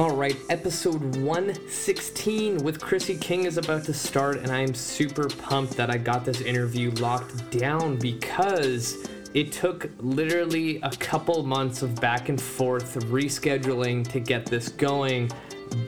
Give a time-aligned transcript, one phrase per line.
[0.00, 5.28] All right, episode 116 with Chrissy King is about to start, and I am super
[5.28, 11.82] pumped that I got this interview locked down because it took literally a couple months
[11.82, 15.30] of back and forth rescheduling to get this going,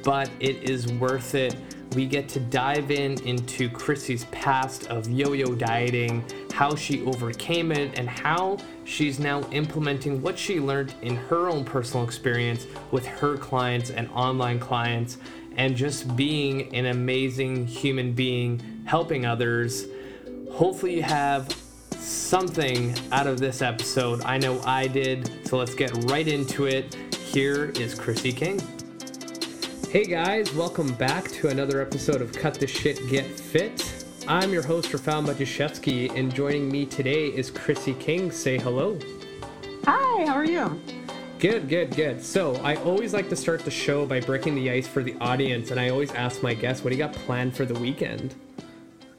[0.04, 1.56] but it is worth it.
[1.94, 7.70] We get to dive in into Chrissy's past of yo yo dieting, how she overcame
[7.70, 13.06] it, and how she's now implementing what she learned in her own personal experience with
[13.06, 15.18] her clients and online clients,
[15.56, 19.86] and just being an amazing human being, helping others.
[20.50, 21.54] Hopefully, you have
[21.90, 24.22] something out of this episode.
[24.22, 26.94] I know I did, so let's get right into it.
[27.16, 28.81] Here is Chrissy King.
[29.92, 34.06] Hey guys, welcome back to another episode of Cut the Shit Get Fit.
[34.26, 38.30] I'm your host, Rafal Majashevsky, and joining me today is Chrissy King.
[38.30, 38.98] Say hello.
[39.84, 40.80] Hi, how are you?
[41.38, 42.24] Good, good, good.
[42.24, 45.70] So, I always like to start the show by breaking the ice for the audience,
[45.70, 48.34] and I always ask my guests, what do you got planned for the weekend?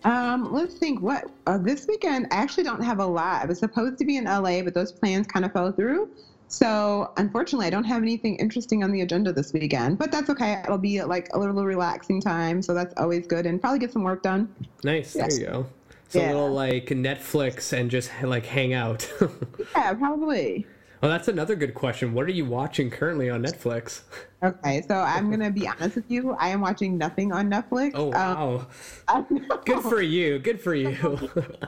[0.05, 1.03] Um, let's think.
[1.03, 2.25] What uh, this weekend?
[2.31, 3.43] I actually don't have a lot.
[3.43, 6.09] I was supposed to be in LA, but those plans kind of fell through.
[6.53, 10.61] So unfortunately, I don't have anything interesting on the agenda this weekend, but that's okay.
[10.63, 14.03] It'll be like a little relaxing time, so that's always good, and probably get some
[14.03, 14.53] work done.
[14.83, 15.15] Nice.
[15.15, 15.35] Yes.
[15.35, 15.65] There you go.
[16.09, 16.27] So yeah.
[16.27, 19.11] a little like Netflix and just like hang out.
[19.75, 20.67] yeah, probably.
[21.03, 22.13] Well, that's another good question.
[22.13, 24.01] What are you watching currently on Netflix?
[24.43, 26.33] Okay, so I'm gonna be honest with you.
[26.33, 27.91] I am watching nothing on Netflix.
[27.93, 28.67] Oh wow!
[29.07, 30.37] Um, good for you.
[30.37, 30.89] Good for you.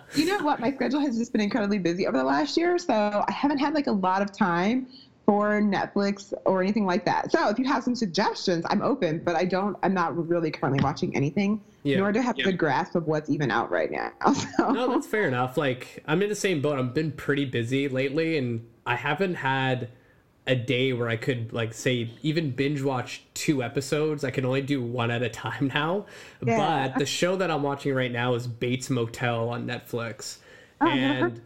[0.13, 0.59] you know what?
[0.59, 3.73] My schedule has just been incredibly busy over the last year, so I haven't had
[3.73, 4.87] like a lot of time
[5.25, 7.31] for Netflix or anything like that.
[7.31, 9.77] So if you have some suggestions, I'm open, but I don't.
[9.81, 11.61] I'm not really currently watching anything.
[11.83, 11.99] Yeah.
[11.99, 12.43] Nor do I have yeah.
[12.43, 14.11] a good grasp of what's even out right now.
[14.57, 14.71] So.
[14.73, 15.55] No, that's fair enough.
[15.55, 16.77] Like I'm in the same boat.
[16.77, 19.89] I've been pretty busy lately, and I haven't had
[20.47, 24.23] a day where I could like say even binge watch two episodes.
[24.23, 26.05] I can only do one at a time now.
[26.45, 26.89] Yeah.
[26.89, 30.37] But the show that I'm watching right now is Bates Motel on Netflix.
[30.81, 31.41] Oh, and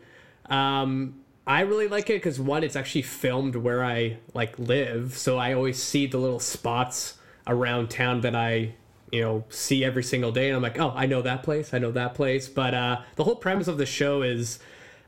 [0.49, 1.15] um
[1.47, 5.53] I really like it because one, it's actually filmed where I like live, so I
[5.53, 7.15] always see the little spots
[7.47, 8.75] around town that I
[9.11, 11.79] you know see every single day, and I'm like, oh, I know that place, I
[11.79, 12.47] know that place.
[12.47, 14.59] But uh, the whole premise of the show is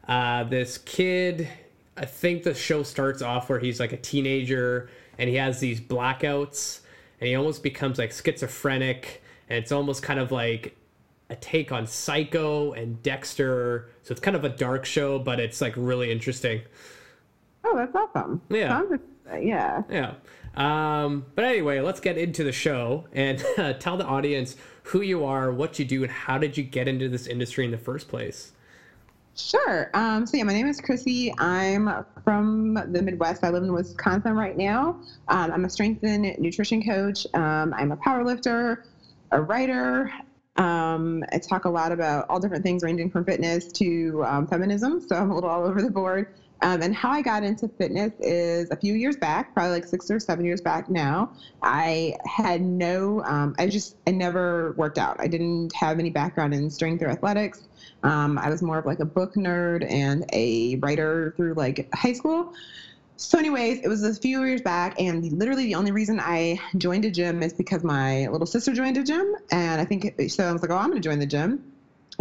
[0.07, 1.47] uh, this kid
[1.97, 5.79] I think the show starts off where he's like a teenager and he has these
[5.81, 6.81] blackouts
[7.19, 10.75] and he almost becomes like schizophrenic and it's almost kind of like
[11.29, 13.89] a take on Psycho and Dexter.
[14.03, 16.61] So it's kind of a dark show, but it's like really interesting.
[17.63, 18.41] Oh, that's awesome.
[18.49, 18.81] Yeah.
[19.39, 19.83] yeah.
[19.89, 20.13] Yeah.
[20.55, 25.25] Um, but anyway, let's get into the show and uh, tell the audience who you
[25.25, 28.07] are, what you do, and how did you get into this industry in the first
[28.07, 28.51] place?
[29.35, 29.89] Sure.
[29.93, 31.33] Um, so yeah, my name is Chrissy.
[31.37, 31.89] I'm
[32.23, 33.43] from the Midwest.
[33.43, 34.95] I live in Wisconsin right now.
[35.29, 37.25] Um, I'm a strength and nutrition coach.
[37.33, 38.77] Um, I'm a power lifter,
[39.31, 40.11] a writer.
[40.57, 44.99] Um, I talk a lot about all different things ranging from fitness to um, feminism.
[44.99, 46.27] So I'm a little all over the board.
[46.63, 50.11] Um, and how I got into fitness is a few years back, probably like six
[50.11, 51.31] or seven years back now.
[51.63, 53.23] I had no,
[53.57, 55.15] I just, I never worked out.
[55.19, 57.67] I didn't have any background in strength or athletics.
[58.03, 62.13] Um, I was more of like a book nerd and a writer through like high
[62.13, 62.53] school.
[63.17, 67.05] So, anyways, it was a few years back, and literally the only reason I joined
[67.05, 70.45] a gym is because my little sister joined a gym, and I think so.
[70.45, 71.63] I was like, oh, I'm going to join the gym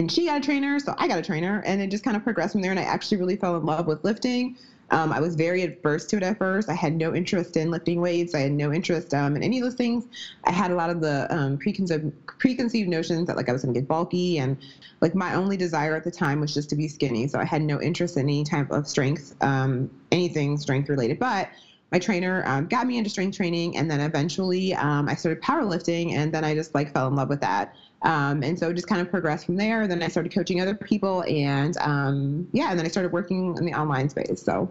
[0.01, 2.25] and she got a trainer, so I got a trainer, and it just kind of
[2.25, 2.71] progressed from there.
[2.71, 4.57] And I actually really fell in love with lifting.
[4.91, 6.69] Um, I was very adverse to it at first.
[6.69, 8.35] I had no interest in lifting weights.
[8.35, 10.07] I had no interest um, in any of those things.
[10.45, 13.75] I had a lot of the um, preconceived preconceived notions that like I was going
[13.75, 14.57] to get bulky, and
[15.01, 17.29] like my only desire at the time was just to be skinny.
[17.29, 21.19] So I had no interest in any type of strength, um, anything strength related.
[21.19, 21.51] But
[21.93, 26.13] my trainer um, got me into strength training, and then eventually um, I started powerlifting,
[26.13, 27.73] and then I just like fell in love with that.
[28.03, 29.87] Um, and so just kind of progressed from there.
[29.87, 33.65] Then I started coaching other people, and um, yeah, and then I started working in
[33.65, 34.43] the online space.
[34.43, 34.71] So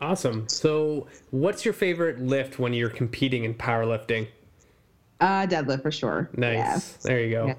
[0.00, 0.48] awesome.
[0.48, 4.28] So, what's your favorite lift when you're competing in powerlifting?
[5.20, 6.30] Uh, deadlift for sure.
[6.36, 6.56] Nice.
[6.56, 6.80] Yeah.
[7.02, 7.46] There you go.
[7.48, 7.54] Yeah.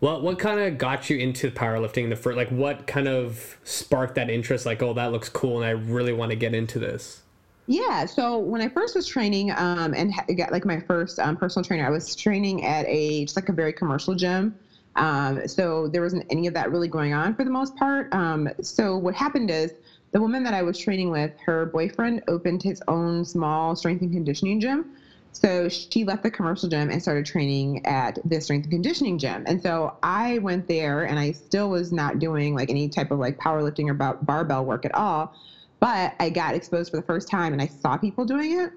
[0.00, 2.36] Well, what kind of got you into powerlifting in the first?
[2.36, 4.64] Like, what kind of sparked that interest?
[4.64, 7.22] Like, oh, that looks cool, and I really want to get into this.
[7.70, 8.04] Yeah.
[8.04, 11.86] So when I first was training um, and got like my first um, personal trainer,
[11.86, 14.52] I was training at a just like a very commercial gym.
[14.96, 18.12] Um, so there wasn't any of that really going on for the most part.
[18.12, 19.72] Um, so what happened is
[20.10, 24.12] the woman that I was training with, her boyfriend opened his own small strength and
[24.12, 24.84] conditioning gym.
[25.30, 29.44] So she left the commercial gym and started training at the strength and conditioning gym.
[29.46, 33.20] And so I went there and I still was not doing like any type of
[33.20, 35.32] like powerlifting or barbell work at all.
[35.80, 38.72] But I got exposed for the first time and I saw people doing it.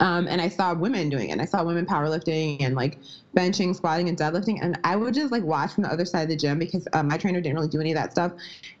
[0.00, 1.32] Um, and I saw women doing it.
[1.32, 2.98] And I saw women powerlifting and like
[3.36, 4.58] benching, squatting, and deadlifting.
[4.60, 7.08] And I would just like watch from the other side of the gym because um,
[7.08, 8.32] my trainer didn't really do any of that stuff.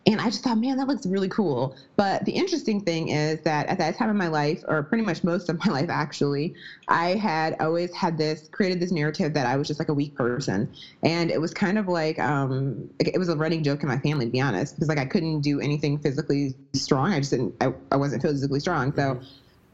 [0.06, 1.74] And I just thought, man, that looks really cool.
[1.96, 5.22] But the interesting thing is that at that time in my life, or pretty much
[5.22, 6.54] most of my life actually,
[6.88, 10.14] I had always had this created this narrative that I was just like a weak
[10.14, 10.68] person.
[11.02, 14.26] And it was kind of like um, it was a running joke in my family,
[14.26, 17.12] to be honest, because like I couldn't do anything physically strong.
[17.12, 18.94] I just didn't, I, I wasn't physically strong.
[18.94, 19.20] So.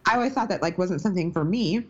[0.07, 1.83] I always thought that like wasn't something for me,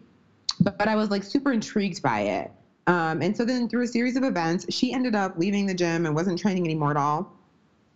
[0.60, 2.50] but, but I was like super intrigued by it.
[2.86, 6.06] Um, and so then through a series of events, she ended up leaving the gym
[6.06, 7.30] and wasn't training anymore at all.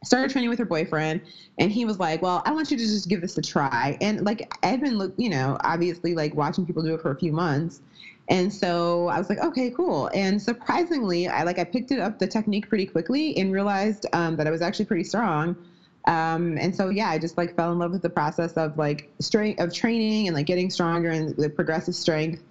[0.04, 1.20] Started training with her boyfriend,
[1.58, 4.24] and he was like, "Well, I want you to just give this a try." And
[4.24, 7.80] like I've been, you know, obviously like watching people do it for a few months,
[8.28, 12.20] and so I was like, "Okay, cool." And surprisingly, I like I picked it up
[12.20, 15.56] the technique pretty quickly and realized um, that I was actually pretty strong.
[16.08, 19.06] Um, and so yeah, I just like fell in love with the process of like
[19.20, 22.42] strength of training and like getting stronger and the progressive strength.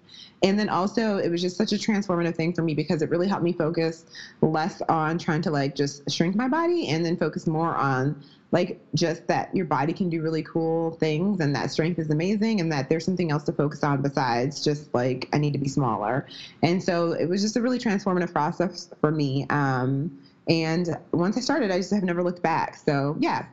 [0.43, 3.27] And then also it was just such a transformative thing for me because it really
[3.27, 4.05] helped me focus
[4.41, 8.15] less on trying to like just shrink my body and then focus more on
[8.51, 12.61] like just that your body can do really cool things and that strength is amazing
[12.61, 15.67] and that there's something else to focus on besides just like I need to be
[15.67, 16.27] smaller.
[16.61, 19.47] And so it was just a really transformative process for me.
[19.49, 20.11] Um,
[20.47, 22.75] and once I started, I just have never looked back.
[22.75, 23.45] So yeah.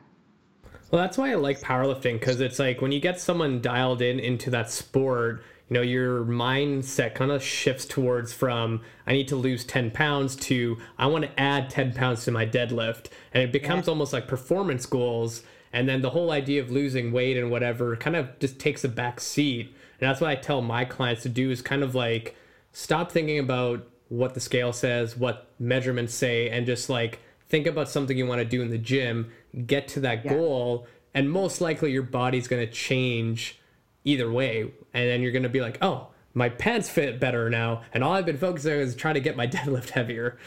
[0.91, 4.19] Well, that's why I like powerlifting because it's like when you get someone dialed in
[4.19, 9.35] into that sport, you know, your mindset kind of shifts towards from I need to
[9.35, 13.07] lose 10 pounds to I want to add 10 pounds to my deadlift.
[13.33, 13.91] And it becomes yeah.
[13.91, 15.43] almost like performance goals.
[15.73, 18.89] And then the whole idea of losing weight and whatever kind of just takes a
[18.89, 19.75] back seat.
[19.99, 22.35] And that's what I tell my clients to do is kind of like
[22.71, 27.89] stop thinking about what the scale says, what measurements say, and just like think about
[27.89, 29.31] something you want to do in the gym,
[29.65, 30.33] get to that yeah.
[30.33, 33.59] goal, and most likely your body's going to change
[34.03, 34.71] either way.
[34.93, 37.81] And then you're going to be like, oh, my pants fit better now.
[37.93, 40.37] And all I've been focusing on is trying to get my deadlift heavier.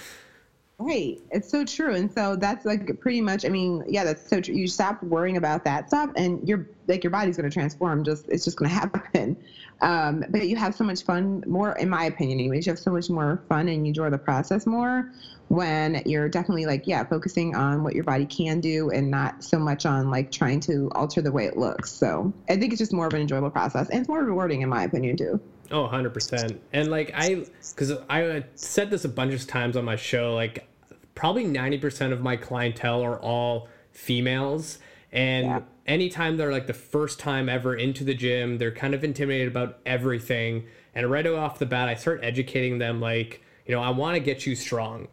[0.81, 1.21] Right.
[1.33, 1.93] It's so true.
[1.93, 4.55] And so that's like pretty much, I mean, yeah, that's so true.
[4.55, 8.05] You stop worrying about that stuff and your like your body's going to transform.
[8.05, 9.37] Just, it's just going to happen.
[9.83, 12.93] Um, but you have so much fun more, in my opinion, anyways, you have so
[12.93, 15.05] much more fun and you enjoy the process more
[15.49, 19.59] when you're definitely like, yeah, focusing on what your body can do and not so
[19.59, 21.93] much on like trying to alter the way it looks.
[21.93, 24.69] So I think it's just more of an enjoyable process and it's more rewarding in
[24.69, 25.41] my opinion too.
[25.71, 26.59] Oh, 100%.
[26.73, 30.67] And like I, because I said this a bunch of times on my show, like
[31.15, 34.79] probably 90% of my clientele are all females.
[35.13, 35.61] And yeah.
[35.87, 39.79] anytime they're like the first time ever into the gym, they're kind of intimidated about
[39.85, 40.67] everything.
[40.95, 44.21] And right off the bat, I start educating them like, you know, I want to
[44.21, 45.09] get you strong.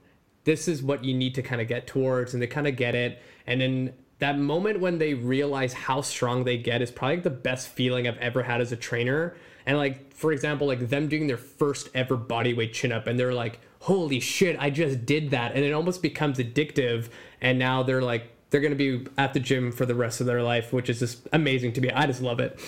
[0.46, 2.34] This is what you need to kind of get towards.
[2.34, 3.22] And they kind of get it.
[3.48, 7.68] And then that moment when they realize how strong they get is probably the best
[7.68, 11.38] feeling I've ever had as a trainer and like for example like them doing their
[11.38, 15.53] first ever bodyweight chin up and they're like holy shit i just did that.
[15.56, 17.09] And it almost becomes addictive
[17.41, 20.27] and now they're like they're going to be at the gym for the rest of
[20.27, 21.89] their life which is just amazing to me.
[21.91, 22.59] I just love it.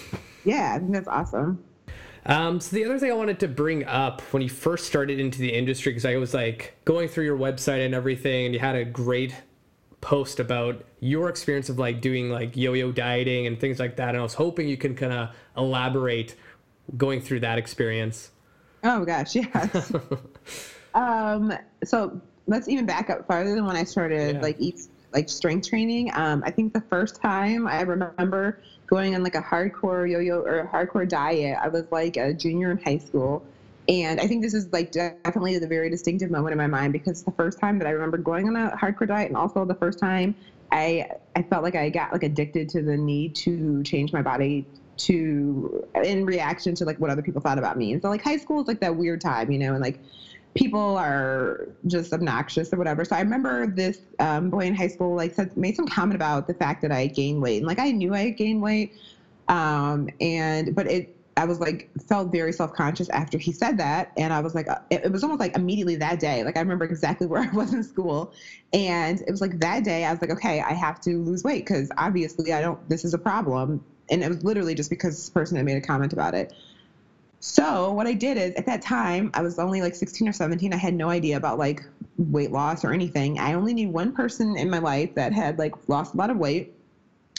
[0.46, 1.64] Yeah i think that's awesome.
[2.28, 5.40] Um, so the other thing I wanted to bring up when you first started into
[5.40, 8.76] the industry, because I was like going through your website and everything, and you had
[8.76, 9.34] a great
[10.02, 14.18] post about your experience of like doing like yo-yo dieting and things like that, and
[14.18, 16.36] I was hoping you can kind of elaborate
[16.96, 18.32] going through that experience?
[18.84, 19.92] Oh gosh, yes.
[20.94, 21.54] um,
[21.84, 24.42] so let's even back up farther than when I started yeah.
[24.42, 24.82] like eat
[25.14, 26.12] like strength training.
[26.14, 30.60] Um, I think the first time I remember going on like a hardcore yo-yo or
[30.60, 33.44] a hardcore diet, I was like a junior in high school.
[33.90, 37.24] And I think this is like definitely the very distinctive moment in my mind because
[37.24, 39.98] the first time that I remember going on a hardcore diet and also the first
[39.98, 40.36] time
[40.72, 44.66] I I felt like I got like addicted to the need to change my body
[44.98, 47.94] to in reaction to like what other people thought about me.
[47.94, 50.00] And so like high school is like that weird time, you know, and like
[50.56, 53.06] people are just obnoxious or whatever.
[53.06, 56.48] So I remember this um, boy in high school like said made some comment about
[56.48, 58.92] the fact that I gained weight, and like I knew I gained weight,
[59.48, 64.10] um, and but it I was like felt very self conscious after he said that,
[64.18, 66.44] and I was like, uh, it, it, was almost like immediately that day.
[66.44, 68.32] Like I remember exactly where I was in school,
[68.74, 71.66] and it was like that day I was like, okay, I have to lose weight
[71.66, 72.90] because obviously I don't.
[72.90, 75.82] This is a problem and it was literally just because this person had made a
[75.82, 76.54] comment about it.
[77.40, 80.74] So what I did is at that time I was only like 16 or 17.
[80.74, 81.84] I had no idea about like
[82.18, 83.40] weight loss or anything.
[83.40, 86.38] I only knew one person in my life that had like lost a lot of
[86.38, 86.74] weight.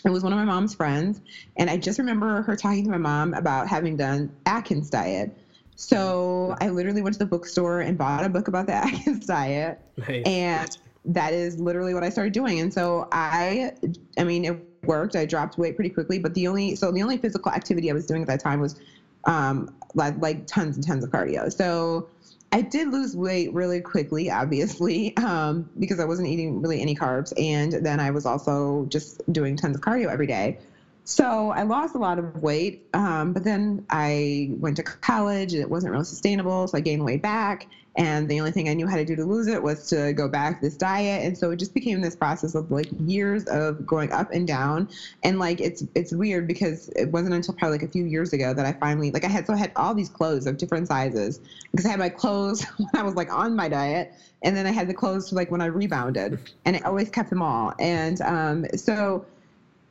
[0.04, 1.20] It was one of my mom's friends,
[1.56, 5.36] and I just remember her talking to my mom about having done Atkins diet.
[5.74, 9.80] So I literally went to the bookstore and bought a book about the Atkins diet,
[9.96, 10.22] nice.
[10.24, 10.68] and
[11.04, 12.60] that is literally what I started doing.
[12.60, 13.72] And so I,
[14.16, 15.16] I mean, it worked.
[15.16, 18.06] I dropped weight pretty quickly, but the only so the only physical activity I was
[18.06, 18.76] doing at that time was
[19.24, 21.52] um, like, like tons and tons of cardio.
[21.52, 22.08] So
[22.50, 27.32] I did lose weight really quickly, obviously, um, because I wasn't eating really any carbs.
[27.38, 30.58] And then I was also just doing tons of cardio every day.
[31.04, 35.62] So I lost a lot of weight, um, but then I went to college and
[35.62, 36.68] it wasn't really sustainable.
[36.68, 37.66] So I gained weight back.
[37.98, 40.28] And the only thing I knew how to do to lose it was to go
[40.28, 41.24] back this diet.
[41.24, 44.88] And so it just became this process of like years of going up and down.
[45.24, 48.54] And like it's it's weird because it wasn't until probably like a few years ago
[48.54, 51.40] that I finally like I had so I had all these clothes of different sizes
[51.72, 54.12] because I had my clothes when I was like on my diet
[54.42, 57.42] and then I had the clothes like when I rebounded and I always kept them
[57.42, 57.72] all.
[57.80, 59.24] And um, so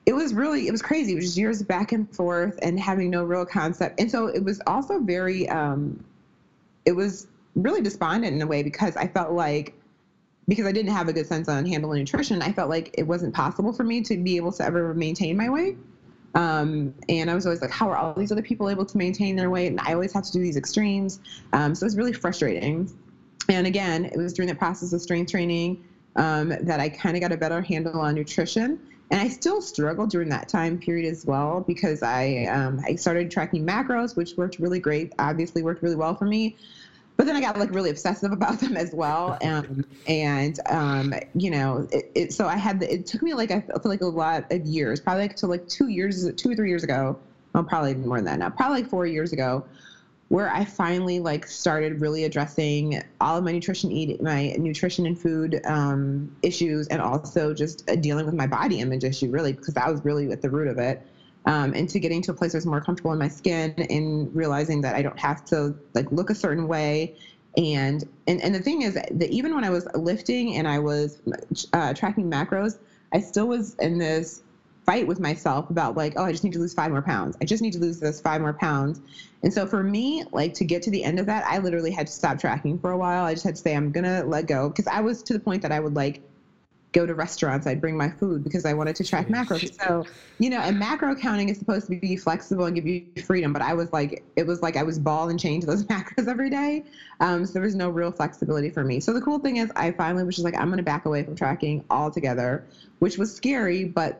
[0.05, 1.11] it was really it was crazy.
[1.11, 3.99] It was just years back and forth and having no real concept.
[3.99, 6.01] And so it was also very um,
[6.85, 9.73] it was really despondent in a way because I felt like
[10.47, 13.33] because I didn't have a good sense on handling nutrition, I felt like it wasn't
[13.33, 15.75] possible for me to be able to ever maintain my weight.
[16.35, 19.35] Um, and I was always like, how are all these other people able to maintain
[19.35, 19.67] their weight?
[19.67, 21.19] And I always have to do these extremes.
[21.51, 22.89] Um, so it was really frustrating.
[23.49, 25.77] And again, it was during the process of strength training
[26.15, 28.79] um, that I kind of got a better handle on nutrition.
[29.09, 33.31] And I still struggled during that time period as well because I um, I started
[33.31, 35.13] tracking macros, which worked really great.
[35.17, 36.55] Obviously, worked really well for me.
[37.17, 41.49] But then I got like really obsessive about them as well, um, and um, you
[41.49, 44.05] know, it, it, so I had the, it took me like I feel like a
[44.05, 47.17] lot of years, probably like to like two years, two or three years ago.
[47.53, 48.49] Well, probably more than that now.
[48.49, 49.65] Probably like four years ago,
[50.29, 55.17] where I finally like started really addressing all of my nutrition eat my nutrition and
[55.17, 59.73] food um, issues and also just uh, dealing with my body image issue really because
[59.75, 61.01] that was really at the root of it
[61.47, 64.81] um, and to getting to a place was more comfortable in my skin and realizing
[64.81, 67.13] that I don't have to like look a certain way
[67.57, 71.21] and and, and the thing is that even when I was lifting and I was
[71.73, 72.77] uh, tracking macros
[73.13, 74.43] I still was in this
[74.87, 77.37] fight with myself about like, oh, I just need to lose five more pounds.
[77.41, 79.01] I just need to lose this five more pounds.
[79.43, 82.07] And so for me, like to get to the end of that, I literally had
[82.07, 83.25] to stop tracking for a while.
[83.25, 85.61] I just had to say, I'm gonna let go because I was to the point
[85.63, 86.21] that I would like
[86.93, 87.67] go to restaurants.
[87.67, 89.69] I'd bring my food because I wanted to track macros.
[89.81, 90.05] So,
[90.39, 93.61] you know, and macro counting is supposed to be flexible and give you freedom, but
[93.61, 96.49] I was like, it was like I was ball and chained to those macros every
[96.49, 96.83] day.
[97.19, 98.99] Um, so there was no real flexibility for me.
[98.99, 101.23] So the cool thing is, I finally was just like, I'm going to back away
[101.23, 102.63] from tracking altogether,
[102.99, 104.19] which was scary, but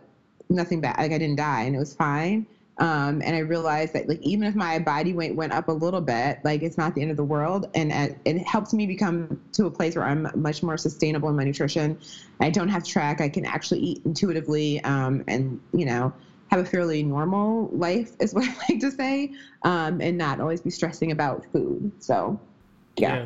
[0.50, 0.98] nothing bad.
[0.98, 2.46] Like I didn't die and it was fine.
[2.80, 6.02] Um, and I realized that like even if my body weight went up a little
[6.02, 9.40] bit, like it's not the end of the world, and uh, it helps me become
[9.54, 11.98] to a place where I'm much more sustainable in my nutrition.
[12.40, 16.14] I don't have track; I can actually eat intuitively, um, and you know
[16.50, 19.32] have a fairly normal life, is what I like to say,
[19.64, 21.92] um, and not always be stressing about food.
[22.00, 22.40] So,
[22.98, 23.26] yeah.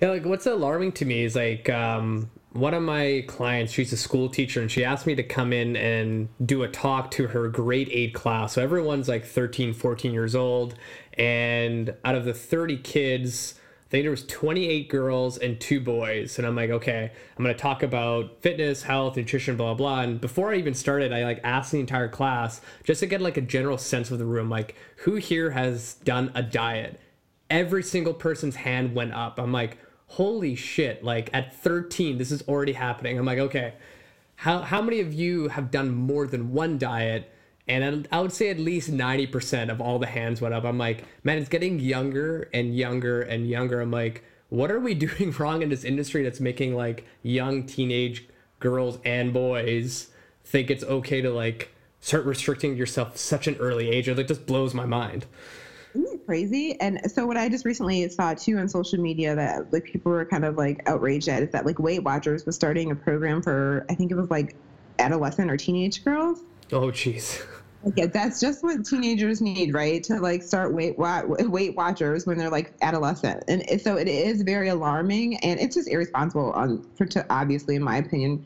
[0.00, 3.96] Yeah, like what's alarming to me is like um, one of my clients, she's a
[3.96, 7.48] school teacher, and she asked me to come in and do a talk to her
[7.48, 8.54] grade eight class.
[8.54, 10.74] So everyone's like 13, 14 years old.
[11.14, 13.54] And out of the 30 kids,
[13.86, 16.38] I think there was 28 girls and two boys.
[16.38, 20.00] And I'm like, okay, I'm going to talk about fitness, health, nutrition, blah, blah.
[20.00, 23.36] And before I even started, I like asked the entire class just to get like
[23.36, 24.50] a general sense of the room.
[24.50, 27.00] Like, who here has done a diet?
[27.48, 29.38] Every single person's hand went up.
[29.38, 29.78] I'm like,
[30.10, 33.16] holy shit, like at 13, this is already happening.
[33.16, 33.74] I'm like, okay,
[34.34, 37.32] how, how many of you have done more than one diet?
[37.68, 40.64] And I would say at least 90% of all the hands went up.
[40.64, 43.80] I'm like, man, it's getting younger and younger and younger.
[43.80, 48.28] I'm like, what are we doing wrong in this industry that's making like young teenage
[48.58, 50.08] girls and boys
[50.44, 54.08] think it's okay to like start restricting yourself such an early age?
[54.08, 55.26] It like just blows my mind.
[56.30, 56.80] Crazy?
[56.80, 60.24] And so what I just recently saw too on social media that like people were
[60.24, 63.84] kind of like outraged at is that like Weight Watchers was starting a program for
[63.90, 64.54] I think it was like
[65.00, 66.42] adolescent or teenage girls.
[66.70, 67.44] Oh jeez.
[67.88, 70.04] Okay, that's just what teenagers need, right?
[70.04, 74.68] To like start weight weight watchers when they're like adolescent, and so it is very
[74.68, 78.44] alarming, and it's just irresponsible on for to obviously, in my opinion,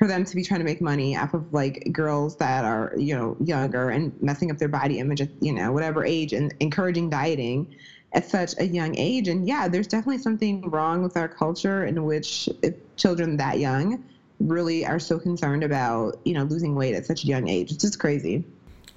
[0.00, 3.14] for them to be trying to make money off of like girls that are you
[3.14, 7.10] know younger and messing up their body image at you know whatever age and encouraging
[7.10, 7.66] dieting
[8.14, 12.02] at such a young age and yeah there's definitely something wrong with our culture in
[12.04, 12.48] which
[12.96, 14.02] children that young
[14.40, 17.82] really are so concerned about you know losing weight at such a young age it's
[17.82, 18.42] just crazy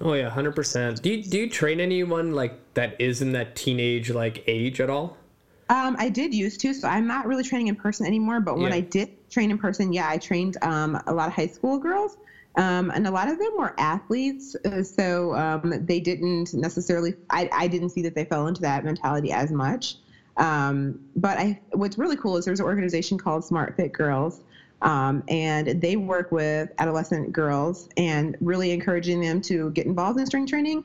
[0.00, 4.10] oh yeah 100% do you, do you train anyone like that is in that teenage
[4.10, 5.18] like age at all
[5.70, 8.40] um, I did used to, so I'm not really training in person anymore.
[8.40, 8.76] But when yeah.
[8.76, 12.16] I did train in person, yeah, I trained um, a lot of high school girls,
[12.56, 14.56] um, and a lot of them were athletes.
[14.64, 17.12] Uh, so um, they didn't necessarily.
[17.28, 19.96] I, I didn't see that they fell into that mentality as much.
[20.36, 24.40] Um, but I, what's really cool is there's an organization called Smart Fit Girls,
[24.82, 30.26] Um, and they work with adolescent girls and really encouraging them to get involved in
[30.26, 30.84] strength training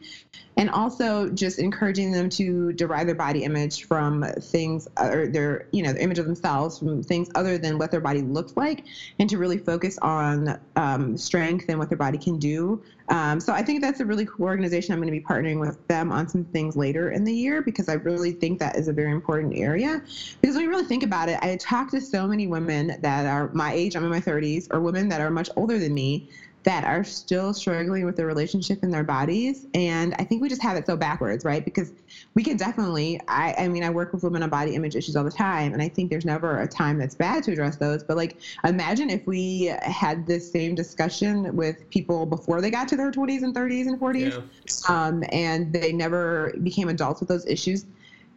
[0.59, 5.81] and also just encouraging them to derive their body image from things or their you
[5.81, 8.83] know the image of themselves from things other than what their body looks like
[9.19, 12.79] and to really focus on um, strength and what their body can do.
[13.07, 14.93] Um, so i think that's a really cool organization.
[14.93, 17.87] I'm going to be partnering with them on some things later in the year because
[17.87, 20.01] i really think that is a very important area.
[20.41, 23.49] Because when you really think about it i talk to so many women that are
[23.53, 26.27] my age, I'm in my 30s, or women that are much older than me
[26.69, 29.65] that are still struggling with their relationship in their bodies.
[29.73, 31.65] And I think we just have it so backwards, right?
[31.65, 31.91] Because
[32.35, 35.23] we can definitely, I, I mean, I work with women on body image issues all
[35.23, 38.03] the time, and I think there's never a time that's bad to address those.
[38.03, 42.95] But like, imagine if we had this same discussion with people before they got to
[42.95, 44.43] their 20s and 30s and 40s,
[44.87, 45.07] yeah.
[45.07, 47.87] um, and they never became adults with those issues.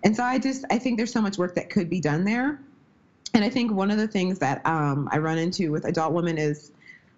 [0.05, 2.59] And so I just, I think there's so much work that could be done there.
[3.35, 6.39] And I think one of the things that um, I run into with adult women
[6.39, 6.73] is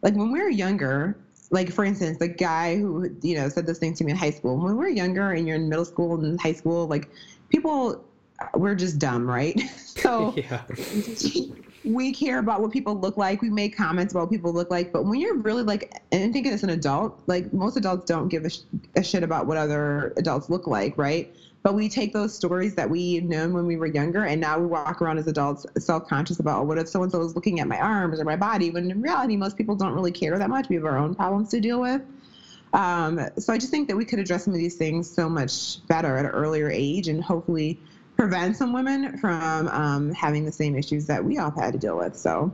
[0.05, 1.17] like when we were younger,
[1.51, 4.31] like for instance, the guy who you know said this thing to me in high
[4.31, 4.57] school.
[4.57, 7.09] When we were younger and you're in middle school and high school, like
[7.49, 8.05] people
[8.55, 9.61] we're just dumb, right?
[10.05, 10.35] So
[11.85, 13.41] we care about what people look like.
[13.41, 16.53] We make comments about what people look like, but when you're really like, and thinking
[16.53, 18.63] as an adult, like most adults don't give a, sh-
[18.97, 21.35] a shit about what other adults look like, right?
[21.65, 24.67] But we take those stories that we known when we were younger, and now we
[24.67, 27.79] walk around as adults self-conscious about oh, what if so and so looking at my
[27.79, 28.71] arms or my body?
[28.71, 30.69] When in reality, most people don't really care that much.
[30.69, 32.03] We have our own problems to deal with.
[32.75, 35.85] Um, so I just think that we could address some of these things so much
[35.87, 37.81] better at an earlier age, and hopefully
[38.15, 41.97] prevent some women from um, having the same issues that we all had to deal
[41.97, 42.15] with.
[42.15, 42.53] So.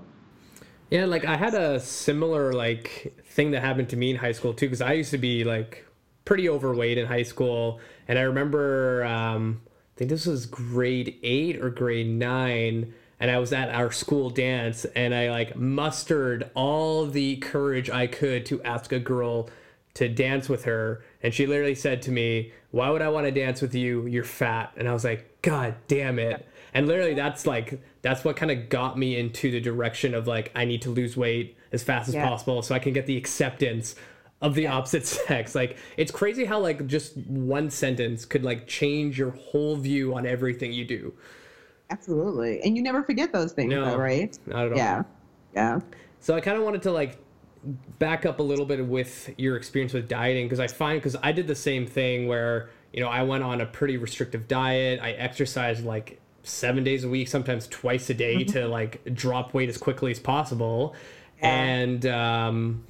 [0.91, 4.55] Yeah, like I had a similar like thing that happened to me in high school
[4.55, 5.85] too, because I used to be like
[6.25, 11.61] pretty overweight in high school, and I remember um, I think this was grade eight
[11.61, 17.07] or grade nine, and I was at our school dance, and I like mustered all
[17.07, 19.49] the courage I could to ask a girl
[19.95, 23.33] to dance with her, and she literally said to me, "Why would I want to
[23.33, 24.07] dance with you?
[24.07, 28.37] You're fat," and I was like, "God damn it." And literally, that's like that's what
[28.37, 31.83] kind of got me into the direction of like I need to lose weight as
[31.83, 32.29] fast as yeah.
[32.29, 33.95] possible so I can get the acceptance
[34.41, 35.55] of the opposite sex.
[35.55, 40.27] Like it's crazy how like just one sentence could like change your whole view on
[40.27, 41.13] everything you do.
[41.91, 42.61] Absolutely.
[42.63, 44.37] And you never forget those things no, though, right?
[44.47, 44.79] Not at all.
[44.79, 45.03] Yeah.
[45.55, 45.81] Yeah.
[46.21, 47.19] So I kind of wanted to like
[47.99, 51.33] back up a little bit with your experience with dieting because I find because I
[51.33, 55.01] did the same thing where you know I went on a pretty restrictive diet.
[55.03, 59.69] I exercised like seven days a week, sometimes twice a day to like drop weight
[59.69, 60.95] as quickly as possible,
[61.41, 61.49] yeah.
[61.49, 62.87] and um,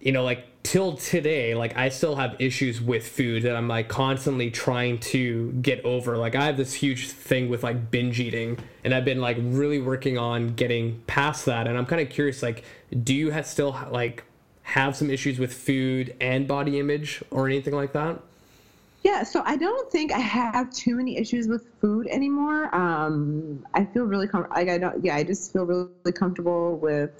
[0.00, 3.88] you know like till today, like I still have issues with food that I'm like
[3.88, 6.16] constantly trying to get over.
[6.16, 9.80] Like I have this huge thing with like binge eating, and I've been like really
[9.80, 11.66] working on getting past that.
[11.66, 12.64] And I'm kind of curious, like,
[13.02, 14.24] do you have still like
[14.62, 18.20] have some issues with food and body image or anything like that?
[19.02, 22.74] Yeah, so I don't think I have too many issues with food anymore.
[22.74, 24.56] Um, I feel really comfortable.
[24.60, 25.02] Like I don't.
[25.02, 27.10] Yeah, I just feel really comfortable with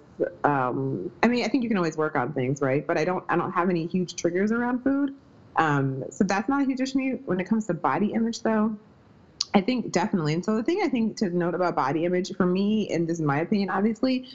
[0.44, 2.86] um, I mean, I think you can always work on things, right?
[2.86, 5.14] But I don't, I don't have any huge triggers around food.
[5.56, 7.18] Um, so that's not a huge issue.
[7.24, 8.76] When it comes to body image, though,
[9.52, 10.34] I think definitely.
[10.34, 13.18] And so the thing I think to note about body image for me, and this
[13.18, 14.26] is my opinion, obviously,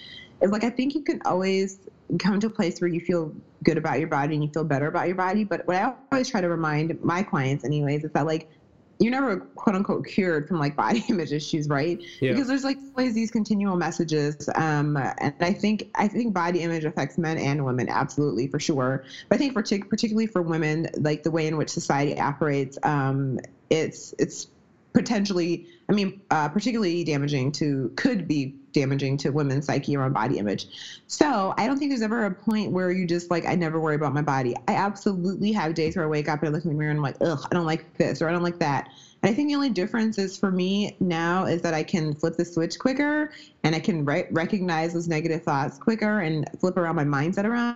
[0.41, 1.79] is like I think you can always
[2.19, 4.87] come to a place where you feel good about your body and you feel better
[4.87, 5.43] about your body.
[5.43, 8.49] But what I always try to remind my clients, anyways, is that like
[8.99, 12.01] you're never quote unquote cured from like body image issues, right?
[12.21, 12.31] Yeah.
[12.31, 14.49] Because there's like always these continual messages.
[14.55, 19.03] Um, and I think I think body image affects men and women absolutely for sure.
[19.29, 23.39] But I think partic- particularly for women, like the way in which society operates, um,
[23.69, 24.47] it's it's
[24.95, 30.37] potentially, I mean, uh, particularly damaging to, could be damaging to women's psyche around body
[30.37, 30.67] image.
[31.07, 33.95] So I don't think there's ever a point where you just like, I never worry
[33.95, 34.55] about my body.
[34.69, 36.99] I absolutely have days where I wake up and I look in the mirror and
[36.99, 38.87] I'm like, ugh, I don't like this or I don't like that.
[39.21, 42.37] And I think the only difference is for me now is that I can flip
[42.37, 43.31] the switch quicker
[43.63, 47.75] and I can re- recognize those negative thoughts quicker and flip around my mindset around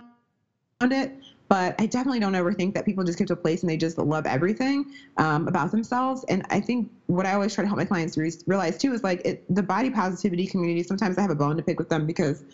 [0.80, 1.14] it
[1.50, 3.76] but I definitely don't ever think that people just get to a place and they
[3.76, 4.86] just love everything
[5.16, 6.24] um, about themselves.
[6.28, 9.02] And I think what I always try to help my clients re- realize too is
[9.02, 10.84] like it, the body positivity community.
[10.84, 12.44] Sometimes I have a bone to pick with them because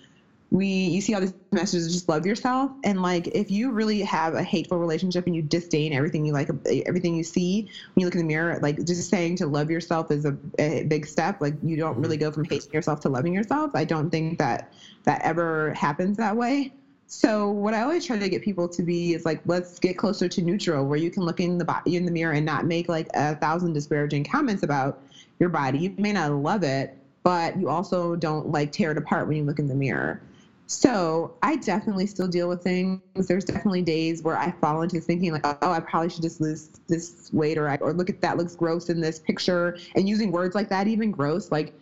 [0.50, 4.34] we you see all these messages just love yourself and like if you really have
[4.34, 6.48] a hateful relationship and you disdain everything you like
[6.86, 10.10] everything you see when you look in the mirror like just saying to love yourself
[10.10, 13.34] is a, a big step like you don't really go from hating yourself to loving
[13.34, 16.70] yourself i don't think that that ever happens that way
[17.06, 20.28] so what I always try to get people to be is like, let's get closer
[20.28, 22.88] to neutral, where you can look in the body in the mirror and not make
[22.88, 25.00] like a thousand disparaging comments about
[25.38, 25.78] your body.
[25.78, 29.44] You may not love it, but you also don't like tear it apart when you
[29.44, 30.20] look in the mirror.
[30.68, 33.00] So I definitely still deal with things.
[33.14, 36.70] There's definitely days where I fall into thinking like, oh, I probably should just lose
[36.88, 40.56] this weight, or or look at that looks gross in this picture, and using words
[40.56, 41.52] like that, even gross.
[41.52, 41.72] Like,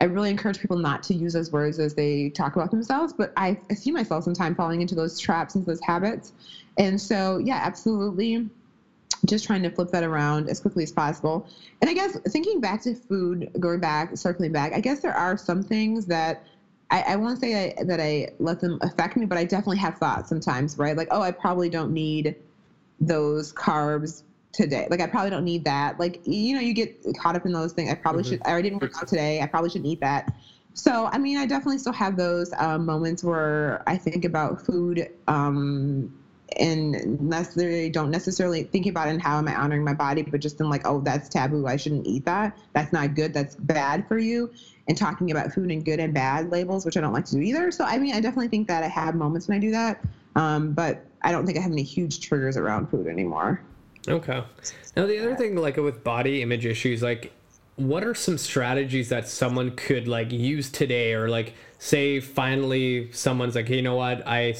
[0.00, 3.12] I really encourage people not to use those words as they talk about themselves.
[3.12, 6.32] But I, see myself sometimes falling into those traps and those habits,
[6.78, 8.48] and so yeah, absolutely
[9.26, 11.44] just trying to flip that around as quickly as possible.
[11.80, 15.36] And I guess thinking back to food, going back, circling back, I guess there are
[15.36, 16.40] some things that
[16.90, 19.98] I, I won't say I, that I let them affect me, but I definitely have
[19.98, 20.96] thoughts sometimes, right?
[20.96, 22.34] Like, oh, I probably don't need
[22.98, 24.86] those carbs today.
[24.90, 25.98] Like, I probably don't need that.
[25.98, 27.90] Like, you know, you get caught up in those things.
[27.90, 28.32] I probably mm-hmm.
[28.32, 29.40] should, I didn't work out today.
[29.40, 30.32] I probably shouldn't eat that.
[30.74, 35.10] So, I mean, I definitely still have those um, moments where I think about food
[35.26, 36.12] um,
[36.58, 40.40] and necessarily don't necessarily think about it and how am I honoring my body, but
[40.40, 41.66] just in like, oh, that's taboo.
[41.66, 42.56] I shouldn't eat that.
[42.72, 43.34] That's not good.
[43.34, 44.50] That's bad for you
[44.88, 47.40] and talking about food and good and bad labels, which I don't like to do
[47.40, 47.70] either.
[47.70, 50.72] So, I mean, I definitely think that I have moments when I do that, um,
[50.72, 53.62] but I don't think I have any huge triggers around food anymore.
[54.08, 54.42] Okay.
[54.96, 57.32] Now, the other thing, like with body image issues, like,
[57.76, 63.54] what are some strategies that someone could like use today or like say finally someone's
[63.54, 64.54] like hey, you know what i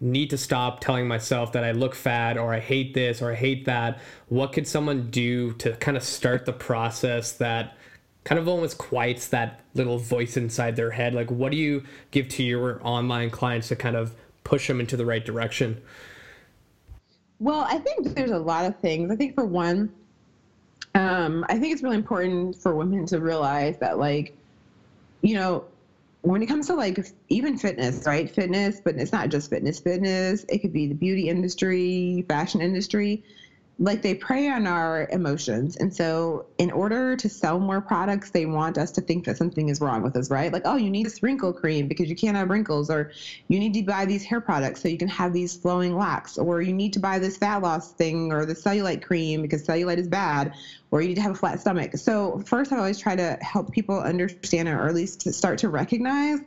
[0.00, 3.34] need to stop telling myself that i look fat or i hate this or i
[3.34, 3.98] hate that
[4.28, 7.76] what could someone do to kind of start the process that
[8.24, 11.14] kind of almost quiets that little voice inside their head.
[11.14, 14.96] Like, what do you give to your online clients to kind of push them into
[14.96, 15.80] the right direction?
[17.40, 19.10] Well, I think there's a lot of things.
[19.10, 19.90] I think for one,
[20.94, 24.32] um, I think it's really important for women to realize that, like,
[25.22, 25.64] you know,
[26.22, 26.98] when it comes to like
[27.30, 28.30] even fitness, right?
[28.30, 29.80] Fitness, but it's not just fitness.
[29.80, 33.22] Fitness, it could be the beauty industry, fashion industry
[33.80, 35.74] like they prey on our emotions.
[35.76, 39.70] And so, in order to sell more products, they want us to think that something
[39.70, 40.52] is wrong with us, right?
[40.52, 43.10] Like, oh, you need this wrinkle cream because you can't have wrinkles, or
[43.48, 46.60] you need to buy these hair products so you can have these flowing locks, or
[46.60, 50.08] you need to buy this fat loss thing or the cellulite cream because cellulite is
[50.08, 50.52] bad,
[50.90, 51.96] or you need to have a flat stomach.
[51.96, 55.70] So, first, I always try to help people understand or at least to start to
[55.70, 56.40] recognize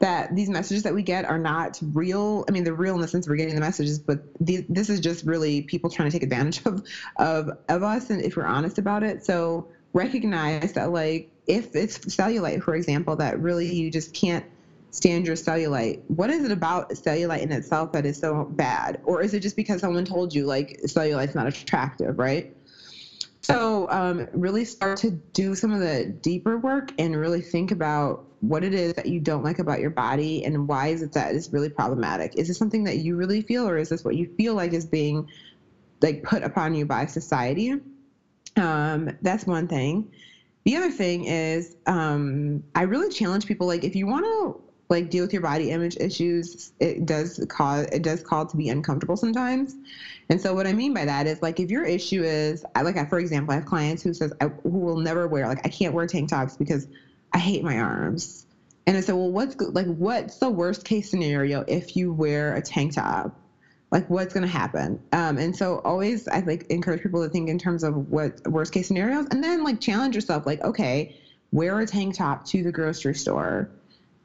[0.00, 2.44] that these messages that we get are not real.
[2.48, 5.00] I mean, they're real in the sense we're getting the messages, but the, this is
[5.00, 6.82] just really people trying to take advantage of,
[7.16, 9.24] of of us, and if we're honest about it.
[9.24, 14.44] So recognize that, like, if it's cellulite, for example, that really you just can't
[14.90, 16.00] stand your cellulite.
[16.08, 19.56] What is it about cellulite in itself that is so bad, or is it just
[19.56, 22.48] because someone told you like cellulite's not attractive, right?
[23.40, 28.27] So, um, really start to do some of the deeper work and really think about
[28.40, 31.34] what it is that you don't like about your body and why is it that
[31.34, 32.36] is really problematic.
[32.36, 34.86] Is this something that you really feel, or is this what you feel like is
[34.86, 35.28] being
[36.00, 37.74] like put upon you by society?
[38.56, 40.10] Um, that's one thing.
[40.64, 45.10] The other thing is, um, I really challenge people like if you want to like
[45.10, 49.16] deal with your body image issues, it does cause it does call to be uncomfortable
[49.16, 49.76] sometimes.
[50.30, 53.04] And so what I mean by that is like if your issue is like I,
[53.04, 55.92] for example, I have clients who says I, who will never wear like I can't
[55.92, 56.86] wear tank tops because
[57.32, 58.46] I hate my arms.
[58.86, 62.62] And I said, well, what's like what's the worst case scenario if you wear a
[62.62, 63.32] tank top?
[63.90, 64.98] Like what's going to happen?
[65.12, 68.72] Um, and so always I like encourage people to think in terms of what worst
[68.72, 70.46] case scenarios, and then like challenge yourself.
[70.46, 71.14] Like okay,
[71.52, 73.68] wear a tank top to the grocery store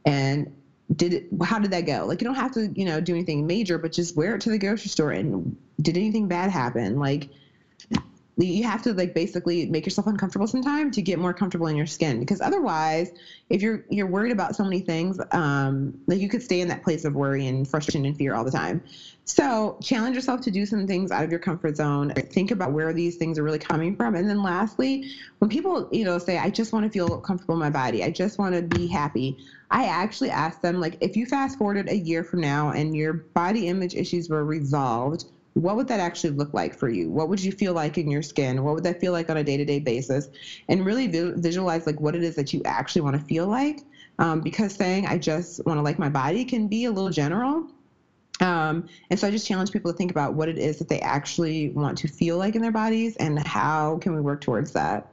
[0.05, 0.51] and
[0.95, 3.47] did it how did that go like you don't have to you know do anything
[3.47, 7.29] major but just wear it to the grocery store and did anything bad happen like
[8.37, 11.85] you have to like basically make yourself uncomfortable sometimes to get more comfortable in your
[11.85, 12.19] skin.
[12.19, 13.11] Because otherwise
[13.49, 16.83] if you're you're worried about so many things um like you could stay in that
[16.83, 18.81] place of worry and frustration and fear all the time.
[19.25, 22.11] So challenge yourself to do some things out of your comfort zone.
[22.31, 24.15] Think about where these things are really coming from.
[24.15, 25.05] And then lastly
[25.39, 28.03] when people you know say i just want to feel comfortable in my body.
[28.03, 29.37] I just want to be happy
[29.69, 33.13] i actually ask them like if you fast forwarded a year from now and your
[33.33, 37.09] body image issues were resolved what would that actually look like for you?
[37.09, 38.63] What would you feel like in your skin?
[38.63, 40.29] What would that feel like on a day to day basis?
[40.67, 43.81] And really visualize like what it is that you actually want to feel like.
[44.19, 47.67] Um, because saying I just want to like my body can be a little general.
[48.39, 50.99] Um, and so I just challenge people to think about what it is that they
[50.99, 55.07] actually want to feel like in their bodies and how can we work towards that.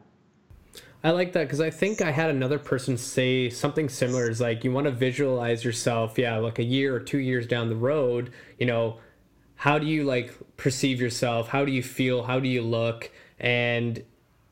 [1.03, 4.29] I like that because I think I had another person say something similar.
[4.29, 7.71] Is like you want to visualize yourself, yeah, like a year or two years down
[7.71, 8.99] the road, you know,
[9.61, 11.49] how do you like perceive yourself?
[11.49, 12.23] How do you feel?
[12.23, 13.11] How do you look?
[13.39, 14.03] And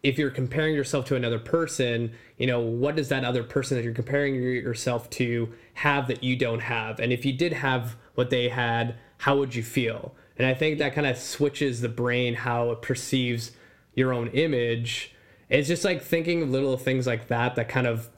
[0.03, 3.83] if you're comparing yourself to another person you know what does that other person that
[3.83, 7.01] you're comparing yourself to have that you don't have?
[7.01, 10.15] And if you did have what they had how would you feel?
[10.37, 13.53] And i think that kind of switches the brain how it perceives
[13.95, 15.15] your own image.
[15.49, 18.11] It's just like thinking little things like that that kind of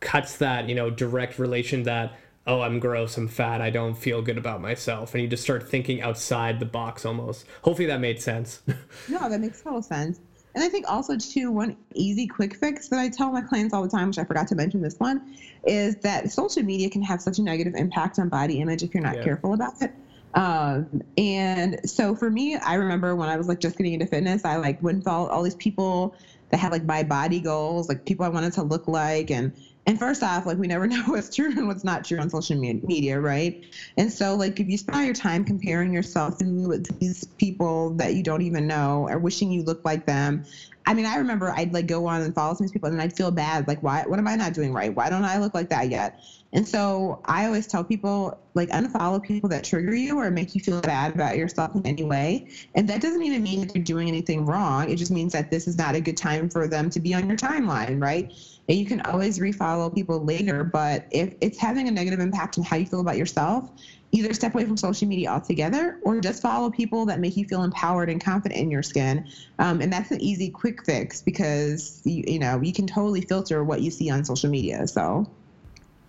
[0.00, 4.22] cuts that you know direct relation that oh i'm gross i'm fat i don't feel
[4.22, 8.20] good about myself and you just start thinking outside the box almost hopefully that made
[8.20, 8.62] sense
[9.08, 10.20] no that makes total sense
[10.54, 13.82] and I think also too one easy quick fix that I tell my clients all
[13.82, 17.20] the time, which I forgot to mention this one, is that social media can have
[17.20, 19.24] such a negative impact on body image if you're not yeah.
[19.24, 19.92] careful about it.
[20.34, 24.44] Um, and so for me, I remember when I was like just getting into fitness,
[24.44, 26.14] I like went and followed all these people
[26.50, 29.52] that had like my body goals, like people I wanted to look like, and
[29.86, 32.56] and first off, like we never know what's true and what's not true on social
[32.56, 33.60] media, right?
[33.96, 38.22] And so, like, if you spend your time comparing yourself to these people that you
[38.22, 40.44] don't even know or wishing you looked like them,
[40.86, 43.30] I mean, I remember I'd like go on and follow some people and I'd feel
[43.30, 43.66] bad.
[43.66, 44.94] Like, why, what am I not doing right?
[44.94, 46.18] Why don't I look like that yet?
[46.52, 50.60] And so I always tell people, like, unfollow people that trigger you or make you
[50.60, 52.44] feel bad about yourself in any way.
[52.74, 54.88] And that doesn't even mean that you're doing anything wrong.
[54.88, 57.26] It just means that this is not a good time for them to be on
[57.28, 58.30] your timeline, right?
[58.68, 60.64] And you can always refollow people later.
[60.64, 63.70] But if it's having a negative impact on how you feel about yourself,
[64.12, 67.64] either step away from social media altogether or just follow people that make you feel
[67.64, 69.28] empowered and confident in your skin.
[69.58, 73.64] Um, and that's an easy, quick fix because you, you know you can totally filter
[73.64, 74.86] what you see on social media.
[74.86, 75.28] So.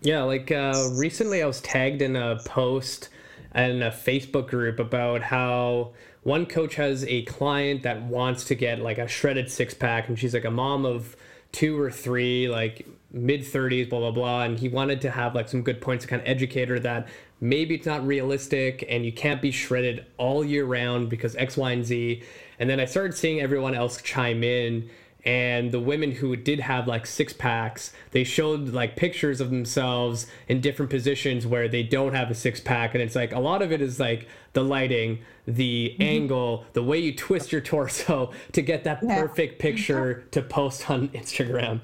[0.01, 3.09] Yeah, like uh, recently I was tagged in a post
[3.55, 8.79] in a Facebook group about how one coach has a client that wants to get
[8.79, 11.15] like a shredded six pack, and she's like a mom of
[11.55, 14.43] two or three, like mid 30s, blah, blah, blah.
[14.43, 17.07] And he wanted to have like some good points to kind of educate her that
[17.39, 21.71] maybe it's not realistic and you can't be shredded all year round because X, Y,
[21.71, 22.23] and Z.
[22.59, 24.89] And then I started seeing everyone else chime in.
[25.25, 30.27] And the women who did have like six packs, they showed like pictures of themselves
[30.47, 32.93] in different positions where they don't have a six pack.
[32.93, 36.03] And it's like a lot of it is like the lighting, the mm-hmm.
[36.03, 39.19] angle, the way you twist your torso to get that yeah.
[39.19, 41.81] perfect picture to post on Instagram.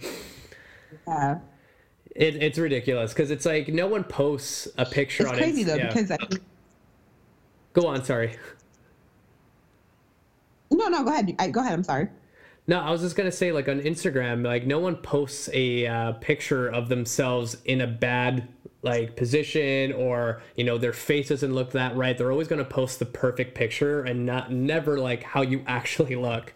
[1.08, 1.40] Yeah.
[2.16, 5.76] It, it's ridiculous because it's like no one posts a picture it's on crazy though
[5.76, 5.88] yeah.
[5.88, 6.18] because I,
[7.72, 8.36] go on sorry
[10.70, 12.10] no no go ahead I, go ahead i'm sorry
[12.68, 16.12] no i was just gonna say like on instagram like no one posts a uh,
[16.14, 18.48] picture of themselves in a bad
[18.84, 22.18] like position or you know their face doesn't look that right.
[22.18, 26.54] They're always to post the perfect picture and not never like how you actually look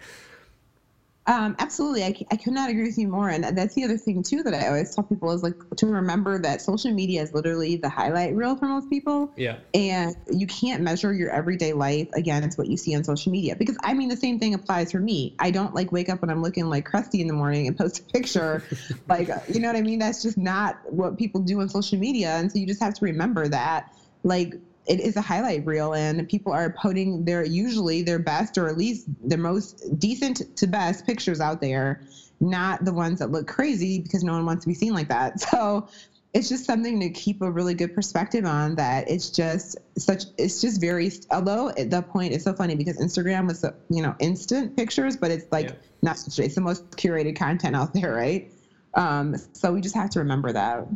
[1.27, 3.29] um, absolutely, I, I could not agree with you more.
[3.29, 6.37] And that's the other thing too that I always tell people is like to remember
[6.39, 9.31] that social media is literally the highlight reel for most people.
[9.35, 9.57] Yeah.
[9.73, 13.75] And you can't measure your everyday life against what you see on social media because
[13.83, 15.33] I mean the same thing applies for me.
[15.39, 17.99] I don't like wake up when I'm looking like crusty in the morning and post
[17.99, 18.63] a picture,
[19.07, 19.99] like you know what I mean.
[19.99, 23.05] That's just not what people do on social media, and so you just have to
[23.05, 23.85] remember that
[24.23, 24.55] like
[24.87, 28.77] it is a highlight reel and people are putting their usually their best or at
[28.77, 32.01] least their most decent to best pictures out there
[32.39, 35.39] not the ones that look crazy because no one wants to be seen like that.
[35.55, 35.87] So
[36.33, 40.59] it's just something to keep a really good perspective on that it's just such it's
[40.59, 44.75] just very although at that point it's so funny because instagram was you know instant
[44.75, 45.75] pictures but it's like yeah.
[46.01, 48.51] not it's the most curated content out there right?
[48.95, 50.87] Um, so we just have to remember that.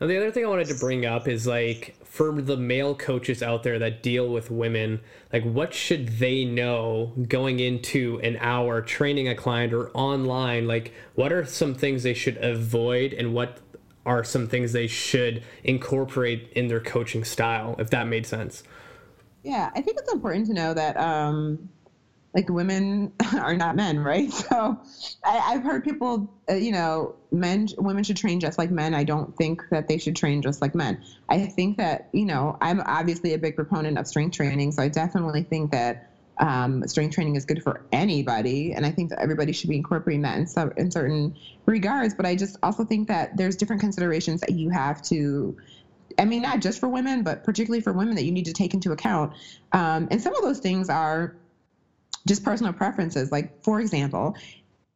[0.00, 3.40] Now, the other thing I wanted to bring up is like for the male coaches
[3.40, 5.00] out there that deal with women,
[5.32, 10.66] like what should they know going into an hour training a client or online?
[10.66, 13.60] Like, what are some things they should avoid and what
[14.04, 18.64] are some things they should incorporate in their coaching style, if that made sense?
[19.44, 21.68] Yeah, I think it's important to know that um,
[22.34, 24.30] like women are not men, right?
[24.50, 24.78] So
[25.24, 28.94] I, have heard people, uh, you know, men, women should train just like men.
[28.94, 30.98] I don't think that they should train just like men.
[31.28, 34.72] I think that, you know, I'm obviously a big proponent of strength training.
[34.72, 38.72] So I definitely think that um, strength training is good for anybody.
[38.72, 42.14] And I think that everybody should be incorporating that in, some, in certain regards.
[42.14, 45.56] But I just also think that there's different considerations that you have to
[46.18, 48.74] I mean, not just for women, but particularly for women that you need to take
[48.74, 49.32] into account.
[49.72, 51.36] Um, and some of those things are
[52.26, 53.32] just personal preferences.
[53.32, 54.34] Like for example,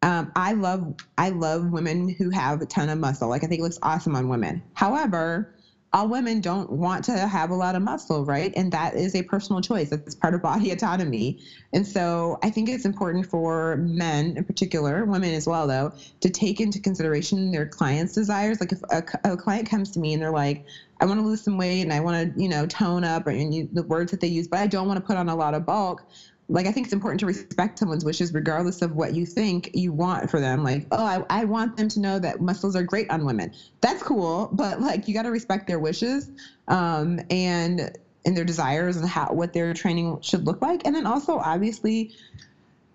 [0.02, 3.28] um, I love I love women who have a ton of muscle.
[3.28, 4.62] Like I think it looks awesome on women.
[4.74, 5.48] However,
[5.94, 8.52] all women don't want to have a lot of muscle, right?
[8.56, 9.92] And that is a personal choice.
[9.92, 11.38] It's part of body autonomy.
[11.72, 16.28] And so I think it's important for men in particular, women as well, though, to
[16.28, 18.58] take into consideration their clients' desires.
[18.60, 20.64] Like if a, a client comes to me and they're like,
[21.00, 23.30] I want to lose some weight and I want to, you know, tone up or
[23.30, 25.36] and you, the words that they use, but I don't want to put on a
[25.36, 26.02] lot of bulk
[26.48, 29.92] like I think it's important to respect someone's wishes regardless of what you think you
[29.92, 30.62] want for them.
[30.62, 33.52] Like, oh, I, I want them to know that muscles are great on women.
[33.80, 36.30] That's cool, but like you got to respect their wishes
[36.68, 37.90] um, and
[38.26, 40.82] and their desires and how what their training should look like.
[40.86, 42.10] And then also obviously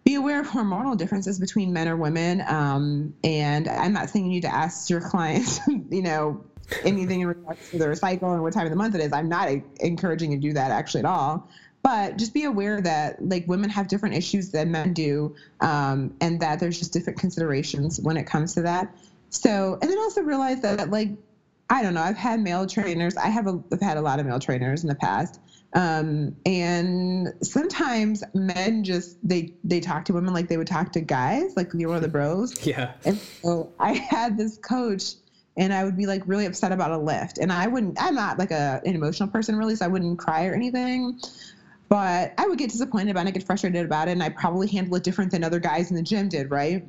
[0.03, 2.43] be aware of hormonal differences between men or women.
[2.47, 6.43] Um, and I'm not saying you need to ask your clients, you know,
[6.83, 9.11] anything in regards to their cycle and what time of the month it is.
[9.11, 11.47] I'm not encouraging you to do that actually at all.
[11.81, 16.39] But just be aware that like women have different issues than men do, um, and
[16.41, 18.89] that there's just different considerations when it comes to that.
[19.29, 21.09] So, and then also realize that like
[21.69, 23.15] I don't know, I've had male trainers.
[23.15, 25.39] I have a, I've had a lot of male trainers in the past,
[25.73, 31.01] um, and sometimes men just they they talk to women like they would talk to
[31.01, 32.65] guys, like you're one of the bros.
[32.65, 32.93] Yeah.
[33.05, 35.13] And so I had this coach
[35.59, 37.37] and I would be like really upset about a lift.
[37.37, 40.45] And I wouldn't, I'm not like a, an emotional person really, so I wouldn't cry
[40.45, 41.19] or anything.
[41.89, 44.67] But I would get disappointed about it, I get frustrated about it, and I probably
[44.67, 46.85] handle it different than other guys in the gym did, right?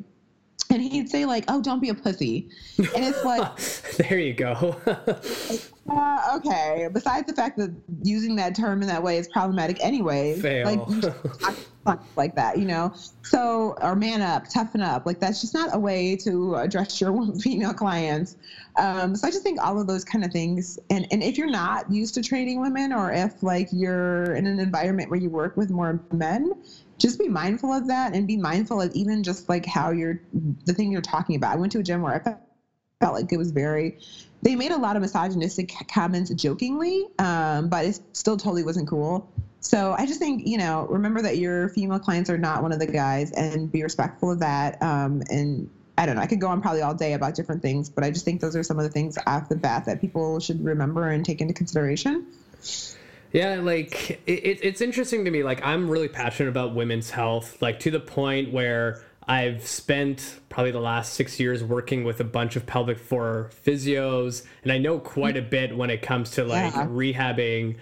[0.69, 3.57] And he'd say like, "Oh, don't be a pussy," and it's like,
[4.09, 4.77] there you go.
[4.87, 6.89] uh, okay.
[6.93, 10.39] Besides the fact that using that term in that way is problematic anyway.
[10.39, 10.67] Fail.
[10.67, 11.57] Like,
[12.17, 12.93] like that, you know.
[13.23, 15.07] So, or man up, toughen up.
[15.07, 18.37] Like that's just not a way to address your female clients.
[18.77, 20.79] Um, so I just think all of those kind of things.
[20.91, 24.61] And and if you're not used to training women, or if like you're in an
[24.61, 26.53] environment where you work with more men,
[26.99, 30.21] just be mindful of that and be mindful of even just like how you're
[30.67, 31.55] the thing you're talking about.
[31.55, 32.39] I went to a gym where I felt,
[33.01, 33.97] felt like it was very
[34.43, 39.29] they made a lot of misogynistic comments jokingly, um, but it still totally wasn't cool.
[39.61, 42.79] So I just think, you know, remember that your female clients are not one of
[42.79, 44.83] the guys and be respectful of that.
[44.83, 45.69] Um, and
[45.99, 48.11] I don't know, I could go on probably all day about different things, but I
[48.11, 51.11] just think those are some of the things off the bat that people should remember
[51.11, 52.27] and take into consideration.
[53.33, 55.43] Yeah, like it, it's interesting to me.
[55.43, 60.73] Like I'm really passionate about women's health, like to the point where I've spent probably
[60.73, 64.99] the last six years working with a bunch of pelvic floor physios, and I know
[64.99, 66.87] quite a bit when it comes to like yeah.
[66.87, 67.77] rehabbing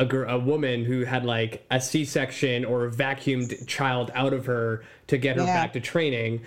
[0.00, 4.46] a, gr- a woman who had like a C-section or a vacuumed child out of
[4.46, 5.62] her to get her yeah.
[5.62, 6.40] back to training.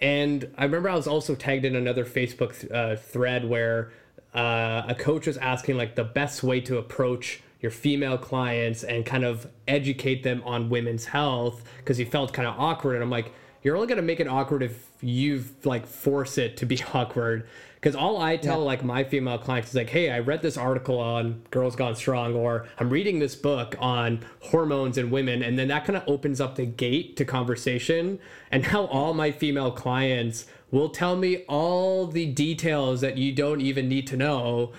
[0.00, 3.90] And I remember I was also tagged in another Facebook th- uh, thread where
[4.32, 9.04] uh, a coach was asking like the best way to approach your female clients and
[9.04, 12.94] kind of educate them on women's health because he felt kind of awkward.
[12.94, 16.64] And I'm like, you're only gonna make it awkward if you like force it to
[16.66, 17.48] be awkward.
[17.80, 18.64] Because all I tell yeah.
[18.64, 22.34] like my female clients is like, hey, I read this article on Girls Gone Strong,
[22.34, 26.42] or I'm reading this book on hormones and women, and then that kind of opens
[26.42, 28.18] up the gate to conversation.
[28.50, 33.60] And now all my female clients will tell me all the details that you don't
[33.60, 34.72] even need to know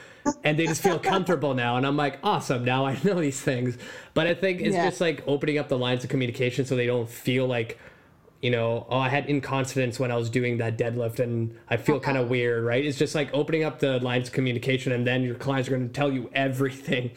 [0.43, 3.77] and they just feel comfortable now and i'm like awesome now i know these things
[4.13, 4.87] but i think it's yeah.
[4.87, 7.77] just like opening up the lines of communication so they don't feel like
[8.41, 11.99] you know, oh, I had incontinence when I was doing that deadlift and I feel
[11.99, 12.31] kind of uh-huh.
[12.31, 12.83] weird, right?
[12.83, 15.87] It's just like opening up the lines of communication and then your clients are going
[15.87, 17.11] to tell you everything.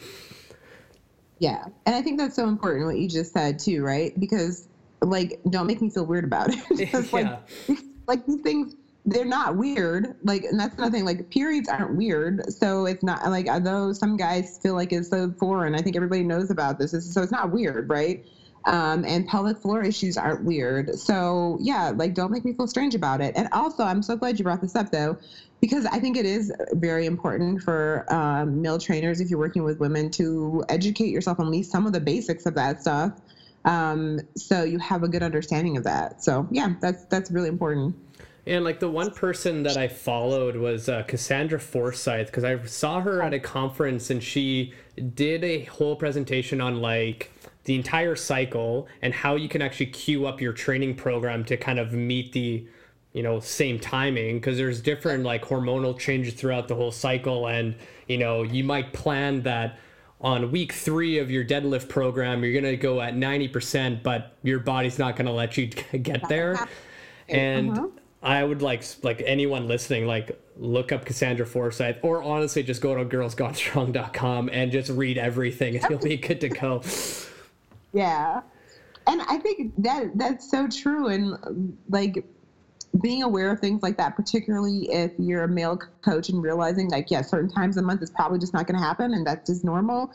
[1.39, 1.65] Yeah.
[1.85, 4.17] And I think that's so important what you just said too, right?
[4.19, 4.67] Because
[5.01, 6.59] like don't make me feel weird about it.
[6.93, 7.03] yeah.
[7.11, 8.75] like like these things
[9.07, 10.15] they're not weird.
[10.23, 12.51] Like and that's nothing like periods aren't weird.
[12.53, 16.23] So it's not like although some guys feel like it's so foreign, I think everybody
[16.23, 16.91] knows about this.
[17.13, 18.25] So it's not weird, right?
[18.65, 20.97] Um, and pelvic floor issues aren't weird.
[20.97, 23.33] So yeah, like don't make me feel strange about it.
[23.37, 25.17] And also, I'm so glad you brought this up though,
[25.61, 29.79] because I think it is very important for um, male trainers if you're working with
[29.79, 33.13] women to educate yourself on at least some of the basics of that stuff,
[33.65, 36.23] um, so you have a good understanding of that.
[36.23, 37.95] So yeah, that's that's really important.
[38.47, 43.01] And like the one person that I followed was uh, Cassandra Forsythe because I saw
[43.01, 44.71] her at a conference and she
[45.15, 47.31] did a whole presentation on like
[47.65, 51.79] the entire cycle and how you can actually queue up your training program to kind
[51.79, 52.65] of meet the
[53.13, 57.47] you know same timing because there's different like hormonal changes throughout the whole cycle.
[57.47, 57.75] And
[58.07, 59.79] you know you might plan that
[60.21, 64.59] on week three of your deadlift program you're going to go at 90% but your
[64.59, 65.67] body's not going to let you
[66.01, 66.67] get there.
[67.27, 67.87] and uh-huh.
[68.23, 72.95] i would like like anyone listening like look up cassandra forsythe or honestly just go
[72.95, 76.81] to girlsgonestrong.com and just read everything and you'll be good to go
[77.95, 78.41] yeah.
[79.07, 81.07] And I think that that's so true.
[81.07, 82.25] And like
[83.01, 87.09] being aware of things like that, particularly if you're a male coach and realizing like,
[87.09, 89.63] yeah, certain times a month is probably just not going to happen and that's just
[89.63, 90.11] normal.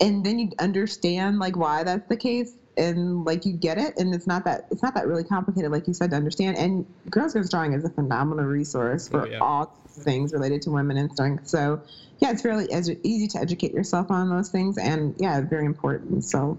[0.00, 4.12] And then you understand like why that's the case and like you get it and
[4.12, 7.32] it's not that it's not that really complicated like you said to understand and girls
[7.32, 9.38] Gone strong is a phenomenal resource for oh, yeah.
[9.38, 11.80] all things related to women and strength so
[12.18, 12.66] yeah it's fairly
[13.04, 16.58] easy to educate yourself on those things and yeah very important so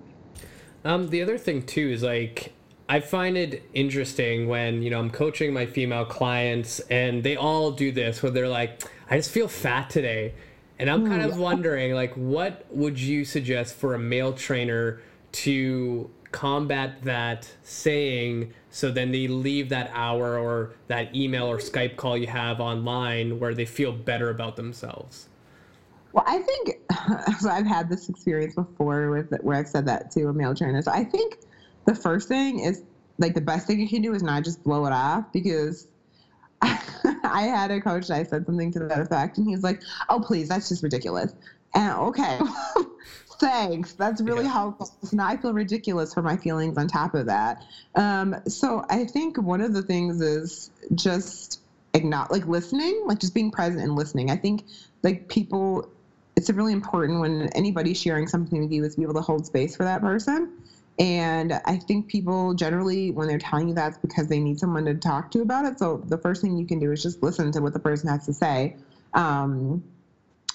[0.86, 2.54] um, the other thing too is like
[2.88, 7.72] I find it interesting when you know I'm coaching my female clients and they all
[7.72, 10.36] do this where they're like, I just feel fat today,
[10.78, 16.10] and I'm kind of wondering like, what would you suggest for a male trainer to
[16.32, 22.18] combat that saying so then they leave that hour or that email or Skype call
[22.18, 25.30] you have online where they feel better about themselves?
[26.16, 26.72] Well, I think
[27.40, 27.50] so.
[27.50, 30.82] I've had this experience before with where I've said that to a male trainer.
[30.82, 31.38] So I think
[31.86, 32.82] the first thing is
[33.20, 35.88] like the best thing you can do is not just blow it off because
[36.62, 40.22] I had a coach that I said something to that effect, and he's like, "Oh,
[40.22, 41.34] please, that's just ridiculous."
[41.76, 42.40] And okay,
[43.42, 43.94] thanks.
[43.94, 44.54] That's really yeah.
[44.54, 44.90] helpful.
[45.12, 47.62] Now I feel ridiculous for my feelings on top of that.
[47.96, 51.60] Um, so I think one of the things is just
[51.94, 54.32] not like listening, like just being present and listening.
[54.32, 54.64] I think
[55.04, 55.86] like people
[56.36, 59.46] it's really important when anybody's sharing something with you is to be able to hold
[59.46, 60.50] space for that person.
[60.98, 64.96] And I think people generally, when they're telling you that's because they need someone to
[64.96, 65.78] talk to about it.
[65.80, 68.26] So the first thing you can do is just listen to what the person has
[68.26, 68.76] to say
[69.14, 69.84] um,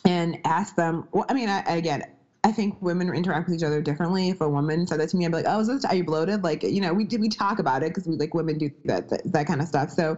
[0.04, 1.04] and ask them.
[1.12, 2.02] Well, I mean, I, again,
[2.42, 4.30] I think women interact with each other differently.
[4.30, 6.04] If a woman said that to me, I'd be like, "Oh, is this, are you
[6.04, 8.70] bloated?" Like, you know, we did we talk about it because we like women do
[8.86, 9.90] that that, that kind of stuff.
[9.90, 10.12] So,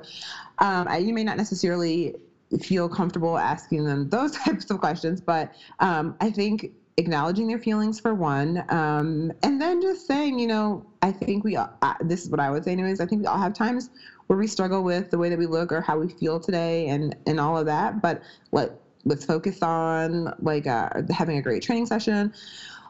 [0.59, 2.15] um, I, you may not necessarily
[2.61, 5.21] feel comfortable asking them those types of questions.
[5.21, 10.47] But um, I think acknowledging their feelings for one, um, and then just saying, you
[10.47, 11.67] know, I think we, uh,
[12.01, 13.91] this is what I would say anyways, I think we all have times
[14.27, 17.15] where we struggle with the way that we look or how we feel today and,
[17.27, 18.01] and all of that.
[18.01, 18.23] But
[18.53, 22.33] let, let's focus on like uh, having a great training session.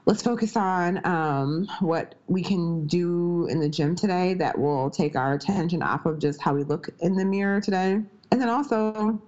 [0.04, 5.14] Let's focus on um, what we can do in the gym today that will take
[5.14, 7.98] our attention off of just how we look in the mirror today.
[8.32, 9.20] And then also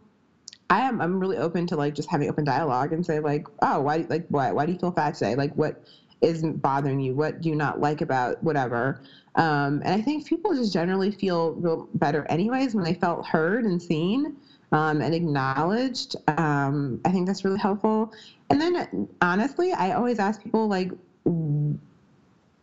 [0.71, 3.81] I am I'm really open to like just having open dialogue and say like, oh,
[3.81, 5.35] why like why why do you feel fat today?
[5.35, 5.77] Like what
[6.21, 7.15] isn't bothering you?
[7.15, 8.97] What do you not like about whatever?
[9.37, 13.83] Um, and I think people just generally feel better anyways when they felt heard and
[13.83, 14.33] seen
[14.73, 16.17] um, and acknowledged.
[16.39, 18.13] Um, I think that's really helpful.
[18.51, 20.91] And then honestly, I always ask people like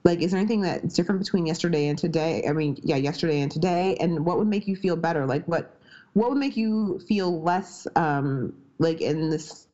[0.03, 3.51] like is there anything that's different between yesterday and today i mean yeah yesterday and
[3.51, 5.69] today and what would make you feel better like what
[6.13, 9.67] what would make you feel less um, like in this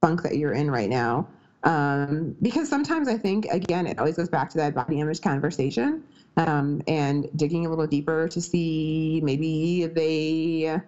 [0.00, 1.26] funk that you're in right now?
[1.62, 6.02] Um, because sometimes I think, again, it always goes back to that body image conversation
[6.36, 10.80] um, and digging a little deeper to see maybe they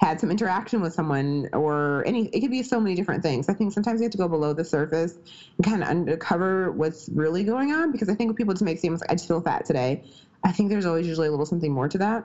[0.00, 3.48] had some interaction with someone or any, it could be so many different things.
[3.48, 5.18] I think sometimes you have to go below the surface
[5.58, 9.02] and kind of uncover what's really going on because I think people just make statements
[9.02, 10.00] like, I just feel fat today,
[10.44, 12.24] I think there's always usually a little something more to that.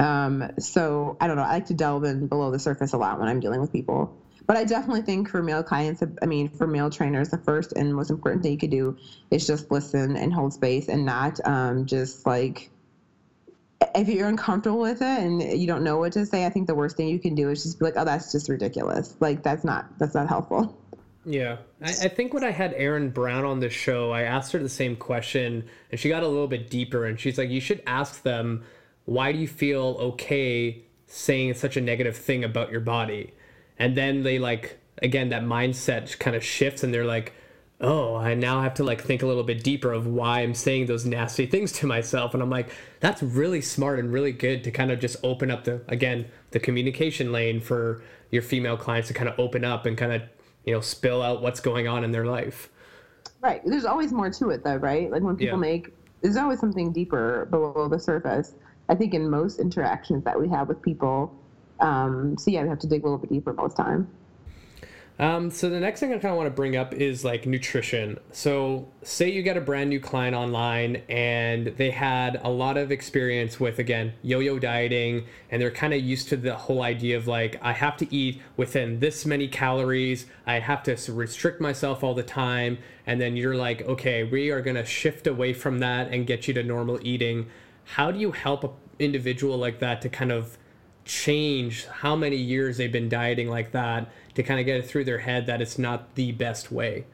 [0.00, 1.42] Um, so I don't know.
[1.42, 4.16] I like to delve in below the surface a lot when I'm dealing with people.
[4.46, 7.94] But I definitely think for male clients, I mean, for male trainers, the first and
[7.94, 8.96] most important thing you could do
[9.30, 12.70] is just listen and hold space and not um, just like,
[13.94, 16.74] if you're uncomfortable with it and you don't know what to say, I think the
[16.74, 19.14] worst thing you can do is just be like, oh, that's just ridiculous.
[19.20, 20.76] Like, that's not, that's not helpful.
[21.26, 21.58] Yeah.
[21.82, 24.70] I, I, think when I had Erin Brown on the show, I asked her the
[24.70, 28.22] same question and she got a little bit deeper and she's like, you should ask
[28.22, 28.64] them
[29.04, 33.32] why do you feel okay saying such a negative thing about your body?
[33.78, 37.32] And then they like again that mindset kind of shifts and they're like,
[37.80, 40.86] oh, I now have to like think a little bit deeper of why I'm saying
[40.86, 42.34] those nasty things to myself.
[42.34, 42.70] And I'm like,
[43.00, 46.60] that's really smart and really good to kind of just open up the again the
[46.60, 50.22] communication lane for your female clients to kind of open up and kind of
[50.64, 52.68] you know spill out what's going on in their life.
[53.40, 53.62] Right.
[53.64, 55.10] There's always more to it though, right?
[55.10, 55.72] Like when people yeah.
[55.72, 58.54] make there's always something deeper below the surface.
[58.90, 61.32] I think in most interactions that we have with people.
[61.78, 64.08] Um, so yeah, we have to dig a little bit deeper most time.
[65.20, 68.18] Um, so the next thing I kind of want to bring up is like nutrition.
[68.32, 72.90] So say you get a brand new client online and they had a lot of
[72.90, 77.26] experience with again yo-yo dieting and they're kind of used to the whole idea of
[77.26, 82.14] like I have to eat within this many calories, I have to restrict myself all
[82.14, 86.26] the time, and then you're like, okay, we are gonna shift away from that and
[86.26, 87.46] get you to normal eating
[87.94, 90.56] how do you help an individual like that to kind of
[91.04, 95.04] change how many years they've been dieting like that to kind of get it through
[95.04, 97.04] their head that it's not the best way?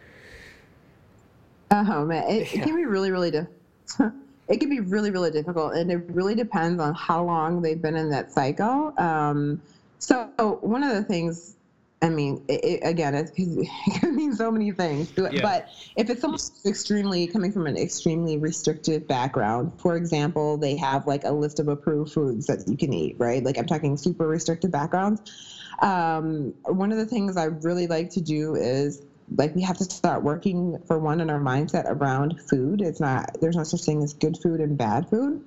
[1.71, 2.61] Oh man, it, yeah.
[2.61, 4.13] it can be really, really difficult.
[4.49, 7.97] it can be really, really difficult, and it really depends on how long they've been
[7.97, 8.93] in that cycle.
[8.99, 9.61] Um,
[9.99, 10.27] so
[10.61, 11.57] one of the things
[12.03, 13.31] I mean, it, it, again, it,
[14.01, 15.13] can mean so many things.
[15.17, 15.41] Yeah.
[15.41, 21.07] But if it's someone extremely coming from an extremely restrictive background, for example, they have
[21.07, 23.43] like a list of approved foods that you can eat, right?
[23.43, 25.23] Like I'm talking super restrictive backgrounds.
[25.81, 29.01] Um, one of the things I really like to do is
[29.37, 32.83] like we have to start working for one in our mindset around food.
[32.83, 35.41] It's not there's no such thing as good food and bad food.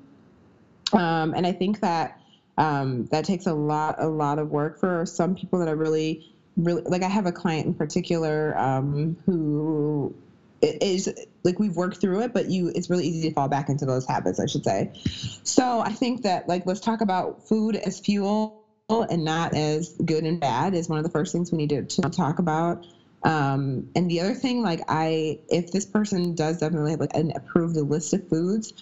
[0.94, 2.20] Um, and I think that
[2.58, 6.22] um, that takes a lot a lot of work for some people that are really
[6.64, 10.14] really like I have a client in particular um, who
[10.62, 11.12] is
[11.44, 14.06] like we've worked through it, but you it's really easy to fall back into those
[14.06, 14.90] habits, I should say.
[15.44, 18.56] So I think that like let's talk about food as fuel
[18.90, 21.84] and not as good and bad is one of the first things we need to,
[21.84, 22.86] to talk about.
[23.24, 27.32] Um, and the other thing, like I, if this person does definitely have like an
[27.36, 28.74] approved list of foods,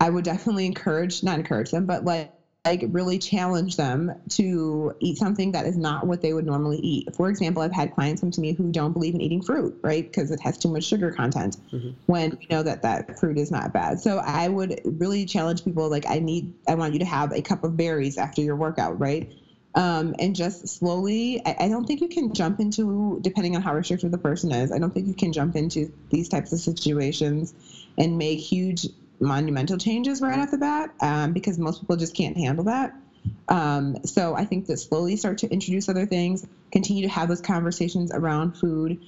[0.00, 2.30] I would definitely encourage, not encourage them, but like
[2.68, 7.14] like really challenge them to eat something that is not what they would normally eat.
[7.14, 10.04] For example, I've had clients come to me who don't believe in eating fruit, right?
[10.04, 11.90] Because it has too much sugar content mm-hmm.
[12.06, 14.00] when we know that that fruit is not bad.
[14.00, 17.40] So I would really challenge people like I need I want you to have a
[17.40, 19.32] cup of berries after your workout, right?
[19.74, 23.74] Um, and just slowly, I, I don't think you can jump into, depending on how
[23.74, 27.54] restrictive the person is, I don't think you can jump into these types of situations
[27.96, 28.86] and make huge
[29.20, 32.92] monumental changes right off the bat um, because most people just can't handle that.
[33.48, 37.40] Um, so I think that slowly start to introduce other things, continue to have those
[37.40, 38.98] conversations around food.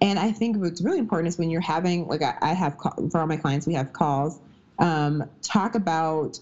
[0.00, 2.76] And I think what's really important is when you're having, like I, I have
[3.10, 4.38] for all my clients, we have calls,
[4.78, 6.38] um, talk about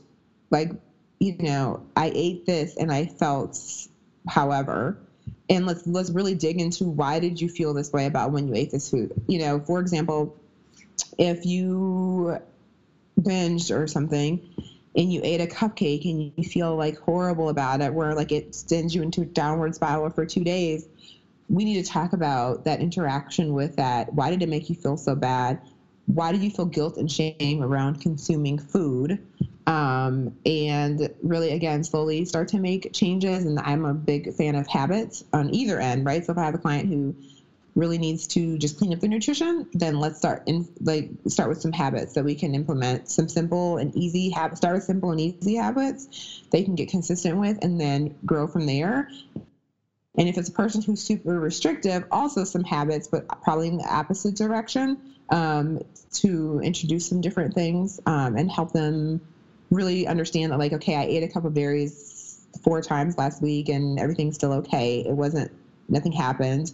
[0.51, 0.71] like,
[1.19, 3.89] you know, I ate this and I felt
[4.29, 4.97] however,
[5.49, 8.55] and let's let's really dig into why did you feel this way about when you
[8.55, 9.13] ate this food.
[9.27, 10.35] You know, for example,
[11.19, 12.39] if you
[13.21, 14.41] binged or something
[14.95, 18.55] and you ate a cupcake and you feel like horrible about it where like it
[18.55, 20.87] sends you into a downward spiral for two days
[21.49, 24.13] we need to talk about that interaction with that.
[24.13, 25.61] Why did it make you feel so bad?
[26.07, 29.19] Why do you feel guilt and shame around consuming food?
[29.67, 34.69] Um, and really again slowly start to make changes and i'm a big fan of
[34.69, 36.25] habits on either end right?
[36.25, 37.17] So if i have a client who
[37.77, 41.61] really needs to just clean up their nutrition, then let's start in like start with
[41.61, 43.09] some habits that we can implement.
[43.09, 44.61] Some simple and easy habits.
[44.61, 48.67] Start with simple and easy habits they can get consistent with, and then grow from
[48.67, 49.09] there.
[50.19, 53.85] And if it's a person who's super restrictive, also some habits, but probably in the
[53.85, 54.99] opposite direction
[55.29, 55.79] um,
[56.15, 59.21] to introduce some different things um, and help them
[59.71, 63.69] really understand that, like, okay, I ate a cup of berries four times last week
[63.69, 65.01] and everything's still okay.
[65.01, 65.51] It wasn't,
[65.91, 66.73] nothing happened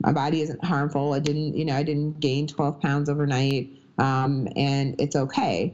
[0.00, 1.12] my body isn't harmful.
[1.12, 3.68] I didn't, you know, I didn't gain 12 pounds overnight,
[3.98, 5.72] um, and it's okay.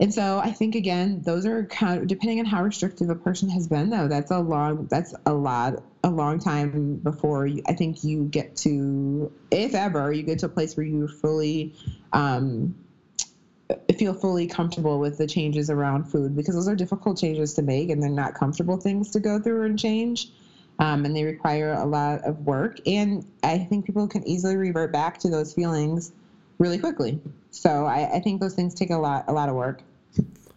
[0.00, 3.50] And so I think again, those are kind of depending on how restrictive a person
[3.50, 4.08] has been, though.
[4.08, 8.56] That's a long, that's a lot, a long time before you, I think you get
[8.56, 11.70] to, if ever, you get to a place where you fully
[12.14, 12.74] um,
[13.98, 17.90] feel fully comfortable with the changes around food because those are difficult changes to make
[17.90, 20.28] and they're not comfortable things to go through and change
[20.80, 22.80] um, and they require a lot of work.
[22.86, 26.12] And I think people can easily revert back to those feelings
[26.58, 27.20] really quickly.
[27.50, 29.82] So I, I think those things take a lot a lot of work.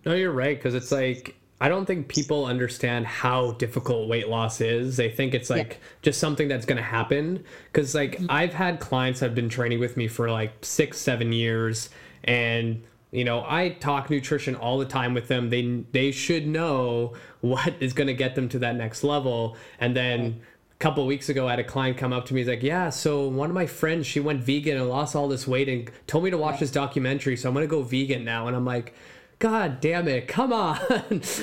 [0.06, 4.60] No, you're right because it's like I don't think people understand how difficult weight loss
[4.60, 4.98] is.
[4.98, 5.88] They think it's like yeah.
[6.02, 7.44] just something that's going to happen.
[7.72, 8.26] Because, like, mm-hmm.
[8.30, 11.90] I've had clients that have been training with me for like six, seven years,
[12.26, 12.84] and
[13.14, 15.52] you know, I talk nutrition all the time with them.
[15.52, 19.56] They they should know what is going to get them to that next level.
[19.80, 20.42] And then
[20.72, 22.42] a couple weeks ago, I had a client come up to me.
[22.42, 25.48] He's like, "Yeah, so one of my friends, she went vegan and lost all this
[25.48, 27.38] weight, and told me to watch this documentary.
[27.38, 28.94] So I'm going to go vegan now." And I'm like.
[29.40, 30.78] God damn it, come on.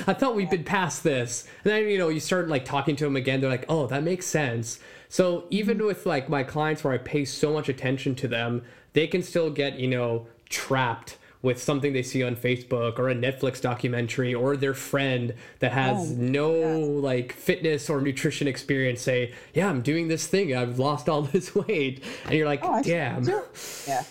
[0.07, 1.47] I thought we'd been past this.
[1.63, 3.41] And then, you know, you start like talking to them again.
[3.41, 4.79] They're like, oh, that makes sense.
[5.07, 5.85] So even mm-hmm.
[5.85, 8.63] with like my clients where I pay so much attention to them,
[8.93, 13.15] they can still get, you know, trapped with something they see on Facebook or a
[13.15, 16.87] Netflix documentary or their friend that has oh, no yes.
[17.03, 20.55] like fitness or nutrition experience say, "Yeah, I'm doing this thing.
[20.55, 23.27] I've lost all this weight." And you're like, oh, "Damn."
[23.87, 24.03] Yeah.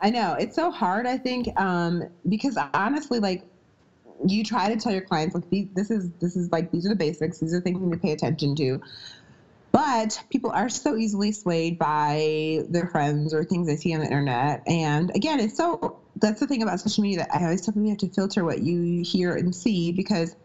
[0.00, 0.34] I know.
[0.34, 3.44] It's so hard, I think, um, because honestly like
[4.26, 6.96] you try to tell your clients like this is this is like these are the
[6.96, 8.80] basics, these are things you need to pay attention to.
[9.72, 14.06] But people are so easily swayed by their friends or things they see on the
[14.06, 14.62] internet.
[14.68, 17.84] And again, it's so that's the thing about social media that I always tell people
[17.84, 20.36] you have to filter what you hear and see because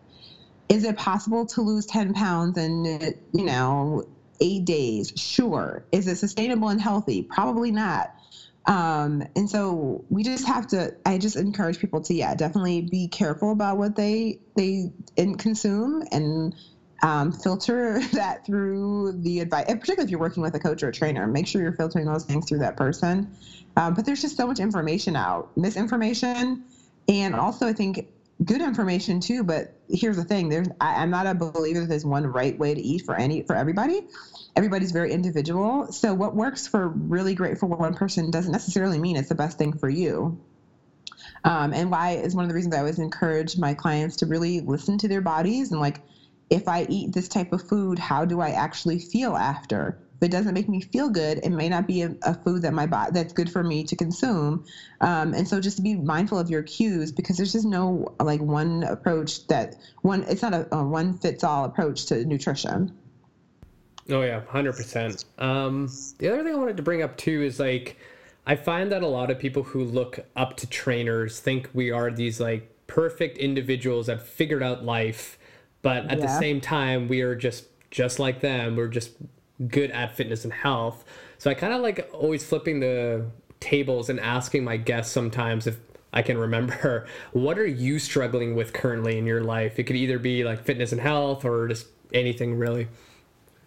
[0.70, 2.86] is it possible to lose 10 pounds in,
[3.34, 4.04] you know,
[4.40, 5.12] eight days?
[5.16, 5.84] Sure.
[5.92, 7.24] Is it sustainable and healthy?
[7.24, 8.12] Probably not.
[8.68, 13.08] Um, and so we just have to, I just encourage people to, yeah, definitely be
[13.08, 14.92] careful about what they, they
[15.38, 16.54] consume and
[17.02, 20.94] um, filter that through the advice, particularly if you're working with a coach or a
[20.94, 23.36] trainer, make sure you're filtering those things through that person.
[23.76, 26.64] Um, but there's just so much information out, misinformation,
[27.08, 28.06] and also I think
[28.44, 29.44] good information too.
[29.44, 32.74] But here's the thing: there's I, am not a believer that there's one right way
[32.74, 34.02] to eat for any for everybody.
[34.56, 35.92] Everybody's very individual.
[35.92, 39.58] So what works for really great for one person doesn't necessarily mean it's the best
[39.58, 40.38] thing for you.
[41.44, 44.62] Um, and why is one of the reasons I always encourage my clients to really
[44.62, 46.02] listen to their bodies and like
[46.50, 49.96] if I eat this type of food, how do I actually feel after?
[50.20, 52.74] If it doesn't make me feel good, it may not be a, a food that
[52.74, 54.66] my body that's good for me to consume.
[55.00, 58.84] Um, and so just be mindful of your cues because there's just no like one
[58.84, 60.24] approach that one.
[60.24, 62.94] It's not a, a one fits all approach to nutrition.
[64.10, 65.24] Oh yeah, hundred um, percent.
[65.38, 67.96] The other thing I wanted to bring up too is like
[68.46, 72.12] I find that a lot of people who look up to trainers think we are
[72.12, 75.38] these like perfect individuals that figured out life,
[75.82, 76.26] but at yeah.
[76.26, 78.76] the same time we are just just like them.
[78.76, 79.12] We're just
[79.68, 81.04] good at fitness and health.
[81.38, 83.26] So I kind of like always flipping the
[83.60, 85.78] tables and asking my guests sometimes if
[86.14, 89.80] I can remember what are you struggling with currently in your life?
[89.80, 92.88] It could either be like fitness and health or just anything really.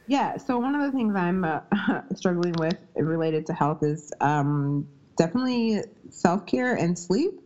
[0.07, 0.37] Yeah.
[0.37, 1.61] So one of the things I'm uh,
[2.15, 7.41] struggling with related to health is um, definitely self care and sleep.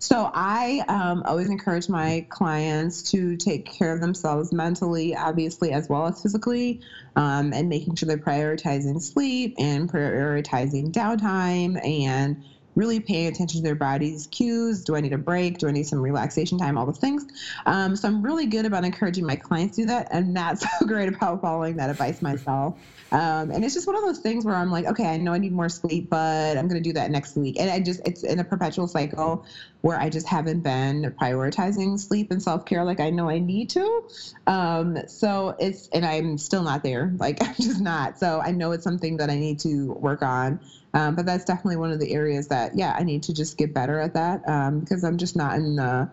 [0.00, 5.90] So I um, always encourage my clients to take care of themselves mentally, obviously, as
[5.90, 6.80] well as physically,
[7.16, 12.38] um, and making sure they're prioritizing sleep and prioritizing downtime and
[12.74, 14.84] really paying attention to their body's cues.
[14.84, 15.58] Do I need a break?
[15.58, 16.78] Do I need some relaxation time?
[16.78, 17.26] All those things.
[17.66, 20.86] Um, so I'm really good about encouraging my clients to do that, and not so
[20.86, 22.76] great about following that advice myself.
[23.12, 25.38] Um, and it's just one of those things where I'm like, okay, I know I
[25.38, 27.58] need more sleep, but I'm going to do that next week.
[27.58, 29.44] And I just, it's in a perpetual cycle
[29.80, 33.70] where I just haven't been prioritizing sleep and self care like I know I need
[33.70, 34.02] to.
[34.46, 37.12] Um, so it's, and I'm still not there.
[37.18, 38.18] Like I'm just not.
[38.18, 40.60] So I know it's something that I need to work on.
[40.92, 43.72] Um, but that's definitely one of the areas that, yeah, I need to just get
[43.72, 46.08] better at that because um, I'm just not in the,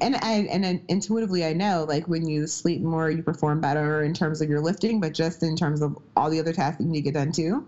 [0.00, 4.14] and I and intuitively I know like when you sleep more, you perform better in
[4.14, 6.90] terms of your lifting, but just in terms of all the other tasks that you
[6.90, 7.64] need to get done too.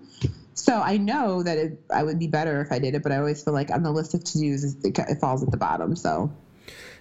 [0.55, 3.17] So I know that it, I would be better if I did it, but I
[3.17, 5.97] always feel like on the list of to dos, it, it falls at the bottom.
[5.97, 6.31] So.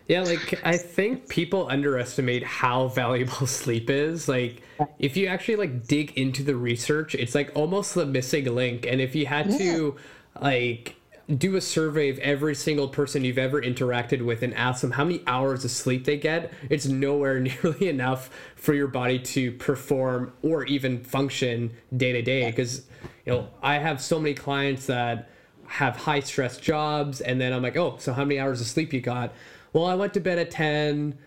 [0.07, 4.27] Yeah, like I think people underestimate how valuable sleep is.
[4.27, 4.61] Like
[4.99, 8.85] if you actually like dig into the research, it's like almost the missing link.
[8.85, 9.57] And if you had yeah.
[9.57, 9.95] to
[10.41, 10.95] like
[11.37, 15.03] do a survey of every single person you've ever interacted with and ask them how
[15.03, 20.33] many hours of sleep they get, it's nowhere nearly enough for your body to perform
[20.41, 22.49] or even function day to day.
[22.49, 22.85] Because,
[23.25, 25.29] you know, I have so many clients that
[25.67, 28.91] have high stress jobs, and then I'm like, oh, so how many hours of sleep
[28.91, 29.33] you got?
[29.73, 31.17] Well, I went to bed at 10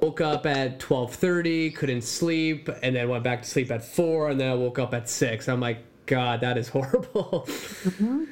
[0.00, 4.40] woke up at 12:30 couldn't sleep and then went back to sleep at 4 and
[4.40, 8.24] then I woke up at 6 I'm like god that is horrible mm-hmm.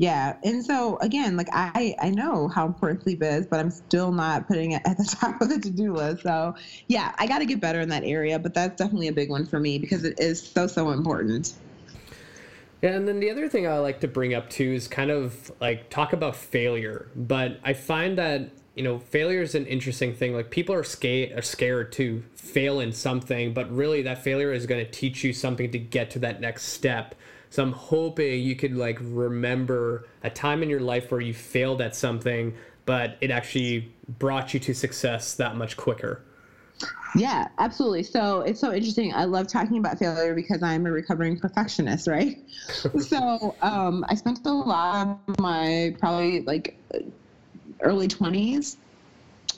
[0.00, 0.38] Yeah.
[0.42, 4.48] And so again, like I, I know how important sleep is, but I'm still not
[4.48, 6.22] putting it at the top of the to-do list.
[6.22, 6.54] So
[6.88, 9.44] yeah, I got to get better in that area, but that's definitely a big one
[9.44, 11.52] for me because it is so, so important.
[12.80, 15.52] Yeah, and then the other thing I like to bring up too is kind of
[15.60, 17.10] like talk about failure.
[17.14, 20.34] But I find that you know failure is an interesting thing.
[20.34, 24.64] Like people are scared are scared to fail in something, but really that failure is
[24.64, 27.14] going to teach you something to get to that next step.
[27.50, 31.82] So I'm hoping you could like remember a time in your life where you failed
[31.82, 32.54] at something,
[32.86, 36.22] but it actually brought you to success that much quicker.
[37.14, 38.04] Yeah, absolutely.
[38.04, 39.12] So it's so interesting.
[39.12, 42.38] I love talking about failure because I'm a recovering perfectionist, right?
[42.98, 46.78] so um, I spent a lot of my probably like
[47.82, 48.76] early 20s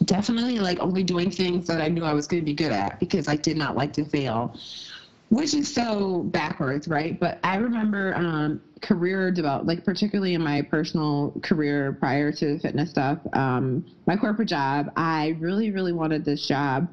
[0.05, 2.99] definitely like only doing things that I knew I was going to be good at
[2.99, 4.57] because I did not like to fail
[5.33, 7.19] which is so backwards, right?
[7.19, 12.59] But I remember um, career develop, like particularly in my personal career prior to the
[12.59, 14.93] fitness stuff, um, my corporate job.
[14.95, 16.87] I really, really wanted this job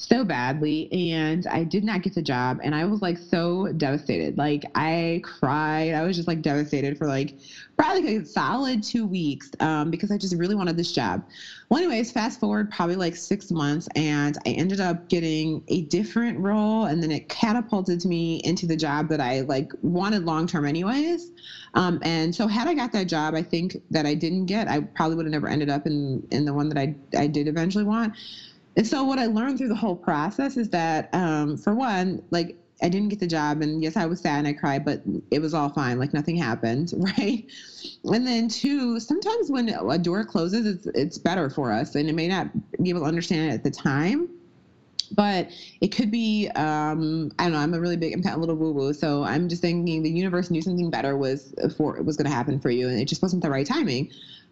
[0.00, 4.38] so badly and I did not get the job and I was like so devastated.
[4.38, 5.92] Like I cried.
[5.92, 7.34] I was just like devastated for like
[7.76, 11.22] probably like a solid two weeks um, because I just really wanted this job.
[11.68, 16.38] Well, anyways, fast forward probably like six months and I ended up getting a different
[16.38, 20.64] role and then it catapulted me into the job that I like wanted long term
[20.64, 21.30] anyways.
[21.74, 24.80] Um, and so had I got that job, I think that I didn't get, I
[24.80, 27.84] probably would have never ended up in in the one that I I did eventually
[27.84, 28.14] want.
[28.76, 32.56] And so what I learned through the whole process is that, um, for one, like
[32.82, 35.40] I didn't get the job, and yes, I was sad and I cried, but it
[35.40, 35.98] was all fine.
[35.98, 37.44] Like nothing happened, right?
[38.04, 42.14] And then two, sometimes when a door closes, it's it's better for us, and it
[42.14, 42.48] may not
[42.82, 44.28] be able to understand it at the time,
[45.12, 45.50] but
[45.80, 47.58] it could be um, I don't know.
[47.58, 50.02] I'm a really big, I'm kind of a little woo woo, so I'm just thinking
[50.02, 53.06] the universe knew something better was for was going to happen for you, and it
[53.06, 54.08] just wasn't the right timing.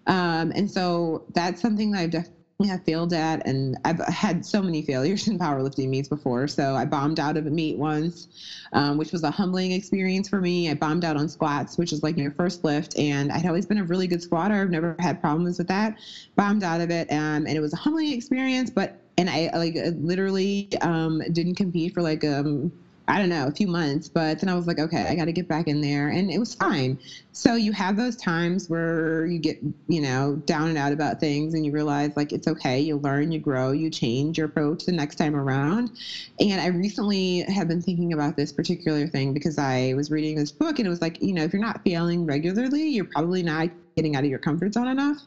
[0.07, 4.61] Um, and so that's something that I've definitely have failed at and I've had so
[4.61, 6.49] many failures in powerlifting meets before.
[6.49, 8.27] So I bombed out of a meet once,
[8.73, 10.69] um, which was a humbling experience for me.
[10.69, 13.79] I bombed out on squats, which is like your first lift, and I'd always been
[13.79, 14.61] a really good squatter.
[14.61, 15.99] I've never had problems with that.
[16.35, 18.71] Bombed out of it, um, and it was a humbling experience.
[18.71, 22.73] But and I like literally um, didn't compete for like um
[23.09, 25.33] I don't know, a few months, but then I was like, okay, I got to
[25.33, 26.09] get back in there.
[26.11, 26.99] And it was fine.
[27.33, 31.55] So you have those times where you get, you know, down and out about things
[31.55, 32.79] and you realize like it's okay.
[32.79, 35.91] You learn, you grow, you change your approach the next time around.
[36.39, 40.53] And I recently have been thinking about this particular thing because I was reading this
[40.53, 43.71] book and it was like, you know, if you're not failing regularly, you're probably not
[43.97, 45.23] getting out of your comfort zone enough.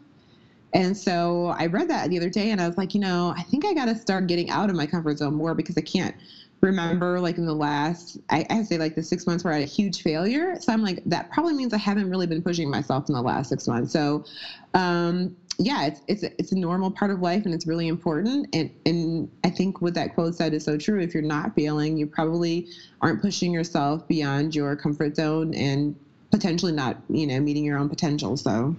[0.73, 3.43] And so I read that the other day and I was like, you know, I
[3.43, 6.15] think I got to start getting out of my comfort zone more because I can't
[6.61, 9.63] remember like in the last I, I say like the six months where I had
[9.63, 10.55] a huge failure.
[10.59, 13.49] So I'm like that probably means I haven't really been pushing myself in the last
[13.49, 13.91] six months.
[13.91, 14.25] So
[14.73, 18.47] um, yeah, it's it's it's a normal part of life and it's really important.
[18.53, 20.99] And and I think what that quote said is so true.
[21.01, 22.67] If you're not failing, you probably
[23.01, 25.95] aren't pushing yourself beyond your comfort zone and
[26.31, 28.37] potentially not you know meeting your own potential.
[28.37, 28.75] So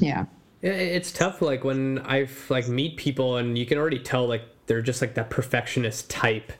[0.00, 0.26] yeah.
[0.60, 4.82] It's tough, like when I've like meet people, and you can already tell like they're
[4.82, 6.52] just like that perfectionist type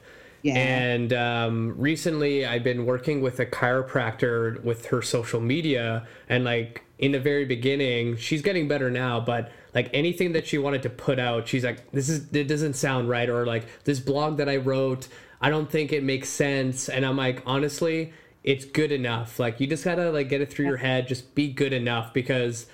[0.42, 0.54] yeah.
[0.54, 6.84] And um, recently, I've been working with a chiropractor with her social media, and like
[6.98, 10.90] in the very beginning, she's getting better now, but like anything that she wanted to
[10.90, 14.48] put out, she's like, "This is it doesn't sound right," or like this blog that
[14.48, 15.08] I wrote,
[15.40, 18.12] I don't think it makes sense, and I'm like, honestly,
[18.44, 19.38] it's good enough.
[19.38, 22.66] Like you just gotta like get it through your head, just be good enough because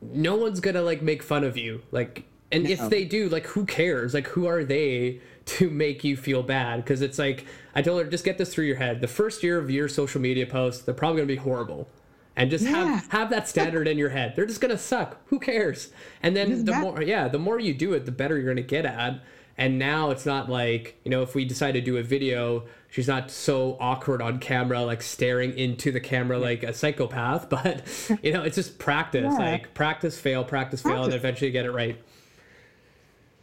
[0.00, 2.24] no one's gonna like make fun of you, like.
[2.52, 2.70] And no.
[2.70, 4.14] if they do, like, who cares?
[4.14, 8.10] Like, who are they to make you feel bad because it's like I told her
[8.10, 9.00] just get this through your head.
[9.00, 11.88] The first year of your social media posts, they're probably gonna be horrible.
[12.34, 12.70] And just yeah.
[12.70, 14.34] have have that standard in your head.
[14.36, 15.18] They're just gonna suck.
[15.26, 15.90] Who cares?
[16.22, 18.84] And then the more yeah, the more you do it, the better you're gonna get
[18.84, 19.22] at.
[19.58, 23.08] And now it's not like, you know, if we decide to do a video, she's
[23.08, 27.48] not so awkward on camera, like staring into the camera like a psychopath.
[27.50, 27.82] But
[28.22, 29.22] you know, it's just practice.
[29.22, 29.38] Yeah.
[29.38, 31.98] Like practice, fail, practice, practice, fail, and eventually get it right.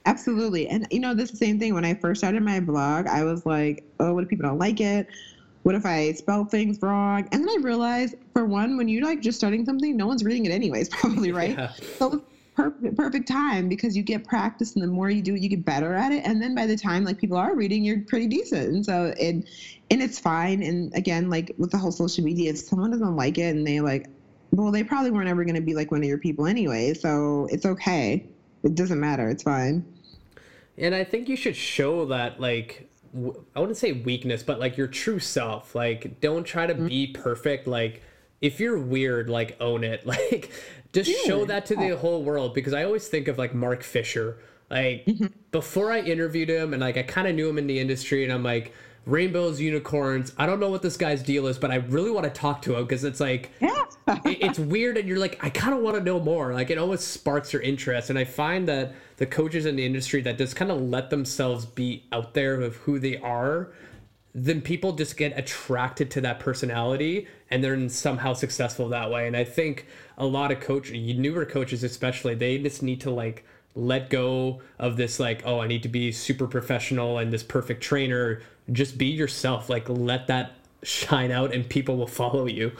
[0.06, 0.68] Absolutely.
[0.68, 3.46] And you know, this the same thing when I first started my blog, I was
[3.46, 5.08] like, oh, what if people don't like it?
[5.64, 7.28] What if I spell things wrong?
[7.32, 10.46] And then I realized, for one, when you're like just starting something, no one's reading
[10.46, 11.58] it anyways, probably, right?
[11.58, 11.72] Yeah.
[11.98, 12.24] So
[12.56, 15.66] perfect perfect time because you get practice and the more you do it you get
[15.66, 18.68] better at it and then by the time like people are reading you're pretty decent
[18.74, 19.36] and so it
[19.90, 23.38] and it's fine and again like with the whole social media if someone doesn't like
[23.38, 24.08] it and they like
[24.52, 27.48] well they probably weren't ever going to be like one of your people anyway so
[27.50, 28.24] it's okay
[28.64, 29.86] it doesn't matter it's fine
[30.78, 32.90] and I think you should show that, like,
[33.56, 35.76] I wouldn't say weakness, but like your true self.
[35.76, 36.88] Like, don't try to mm-hmm.
[36.88, 37.68] be perfect.
[37.68, 38.02] Like,
[38.42, 40.06] if you're weird, like, own it.
[40.06, 40.52] Like,
[40.94, 41.18] just yeah.
[41.26, 42.54] show that to the whole world.
[42.54, 44.38] Because I always think of like Mark Fisher.
[44.70, 45.28] Like, mm-hmm.
[45.52, 48.34] before I interviewed him, and like, I kind of knew him in the industry, and
[48.34, 48.74] I'm like,
[49.06, 50.34] rainbows, unicorns.
[50.38, 52.76] I don't know what this guy's deal is, but I really want to talk to
[52.76, 53.86] him because it's like yeah.
[54.26, 56.54] it, it's weird, and you're like, I kind of want to know more.
[56.54, 60.22] Like it always sparks your interest, and I find that the coaches in the industry
[60.22, 63.72] that just kind of let themselves be out there of who they are.
[64.36, 69.28] Then people just get attracted to that personality and they're somehow successful that way.
[69.28, 69.86] And I think
[70.18, 73.46] a lot of coach, newer coaches especially, they just need to like
[73.76, 77.82] let go of this like oh i need to be super professional and this perfect
[77.82, 78.42] trainer
[78.72, 80.54] just be yourself like let that
[80.84, 82.72] shine out and people will follow you.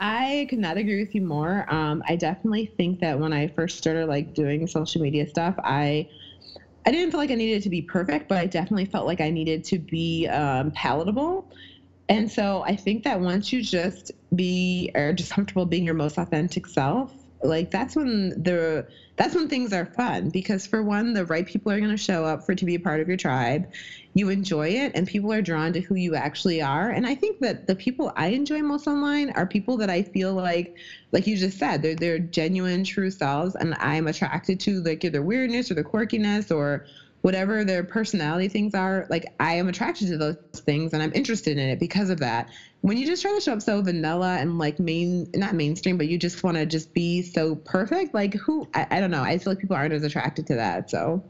[0.00, 1.64] I could not agree with you more.
[1.72, 6.08] Um, i definitely think that when i first started like doing social media stuff i
[6.86, 9.30] i didn't feel like i needed to be perfect but i definitely felt like i
[9.30, 11.48] needed to be um, palatable.
[12.08, 16.18] And so i think that once you just be or just comfortable being your most
[16.18, 17.12] authentic self
[17.42, 20.30] like that's when the that's when things are fun.
[20.30, 22.80] Because for one the right people are going to show up for to be a
[22.80, 23.70] part of your tribe
[24.14, 26.90] you enjoy it and people are drawn to who you actually are.
[26.90, 30.34] And i think that the people i enjoy most online are people that i feel
[30.34, 30.74] like
[31.12, 33.54] like you just said they're they're genuine true selves.
[33.54, 36.84] And i'm attracted to like their weirdness or their quirkiness or
[37.22, 39.06] whatever their personality things are.
[39.08, 42.48] Like i am attracted to those things and i'm interested in it because of that.
[42.82, 46.08] When you just try to show up so vanilla and like main not mainstream but
[46.08, 49.22] you just want to just be so perfect like who I, I, don't know.
[49.22, 51.22] I feel like people aren't as attracted to that so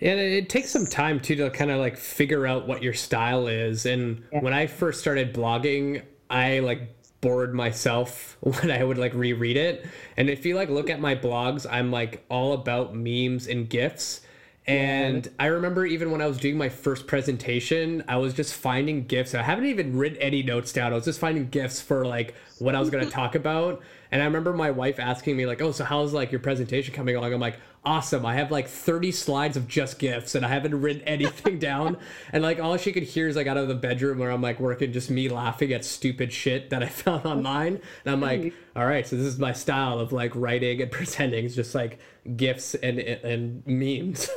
[0.00, 3.46] and it takes some time too to kind of like figure out what your style
[3.46, 4.40] is and yeah.
[4.40, 9.86] when i first started blogging i like bored myself when i would like reread it
[10.16, 14.20] and if you like look at my blogs i'm like all about memes and gifs
[14.68, 19.06] and I remember even when I was doing my first presentation, I was just finding
[19.06, 19.34] gifts.
[19.34, 20.92] I haven't even written any notes down.
[20.92, 23.80] I was just finding gifts for like what I was going to talk about.
[24.12, 27.16] And I remember my wife asking me like, "Oh, so how's like your presentation coming
[27.16, 27.58] along?" I'm like,
[27.88, 28.26] "Awesome!
[28.26, 31.96] I have like 30 slides of just gifts, and I haven't written anything down."
[32.34, 34.60] And like all she could hear is like out of the bedroom where I'm like
[34.60, 37.80] working, just me laughing at stupid shit that I found online.
[38.04, 41.46] And I'm like, "All right, so this is my style of like writing and pretending.
[41.46, 41.98] It's just like
[42.36, 44.28] gifts and and memes."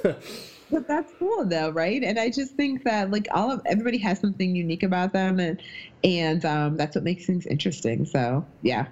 [0.72, 2.02] but that's cool though, right?
[2.02, 5.62] And I just think that like all of everybody has something unique about them, and
[6.06, 8.06] and um, that's what makes things interesting.
[8.06, 8.88] So yeah,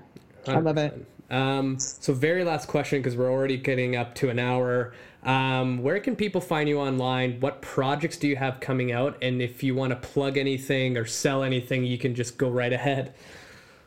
[0.45, 0.55] 100%.
[0.55, 1.05] I love it.
[1.29, 4.93] Um, so very last question because we're already getting up to an hour.
[5.23, 7.39] Um, where can people find you online?
[7.39, 9.17] What projects do you have coming out?
[9.21, 12.71] And if you want to plug anything or sell anything, you can just go right
[12.71, 13.13] ahead.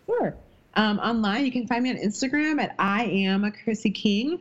[0.06, 0.36] Sure.
[0.74, 4.40] Um, online, you can find me on Instagram at I am a Chrissy King.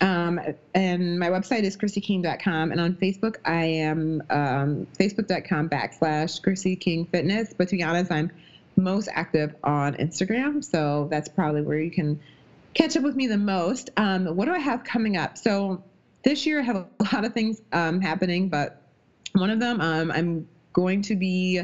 [0.00, 0.40] Um,
[0.74, 2.72] and my website is chrissyking.com.
[2.72, 7.54] And on Facebook, I am um, facebook.com backslash Chrissy King Fitness.
[7.56, 8.30] But to be honest, I'm
[8.76, 10.64] most active on Instagram.
[10.64, 12.18] So that's probably where you can
[12.74, 13.90] catch up with me the most.
[13.96, 15.38] Um, what do I have coming up?
[15.38, 15.84] So
[16.22, 18.82] this year I have a lot of things um, happening, but
[19.32, 21.62] one of them um, I'm going to be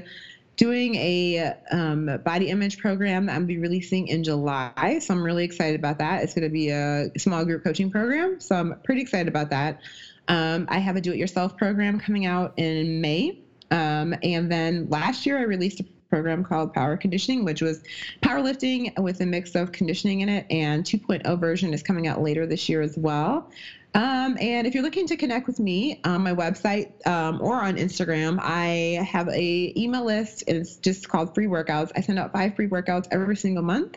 [0.56, 4.98] doing a um, body image program that I'm be releasing in July.
[5.00, 6.24] So I'm really excited about that.
[6.24, 8.40] It's going to be a small group coaching program.
[8.40, 9.80] So I'm pretty excited about that.
[10.26, 13.38] Um, I have a do it yourself program coming out in May.
[13.70, 17.82] Um, and then last year I released a program called Power Conditioning, which was
[18.22, 20.46] powerlifting with a mix of conditioning in it.
[20.50, 23.46] And 2.0 version is coming out later this year as well.
[23.94, 27.76] Um, and if you're looking to connect with me on my website um, or on
[27.76, 30.44] Instagram, I have a email list.
[30.46, 31.90] It's just called Free Workouts.
[31.96, 33.96] I send out five free workouts every single month.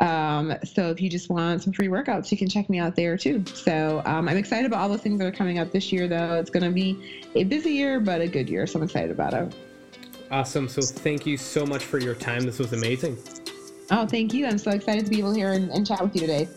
[0.00, 3.16] Um, so if you just want some free workouts, you can check me out there
[3.16, 3.44] too.
[3.54, 6.34] So um, I'm excited about all the things that are coming up this year, though.
[6.34, 6.96] It's going to be
[7.34, 8.66] a busy year, but a good year.
[8.66, 9.52] So I'm excited about it.
[10.30, 10.68] Awesome.
[10.68, 12.44] So thank you so much for your time.
[12.44, 13.18] This was amazing.
[13.90, 14.46] Oh, thank you.
[14.46, 16.48] I'm so excited to be able to hear and, and chat with you today.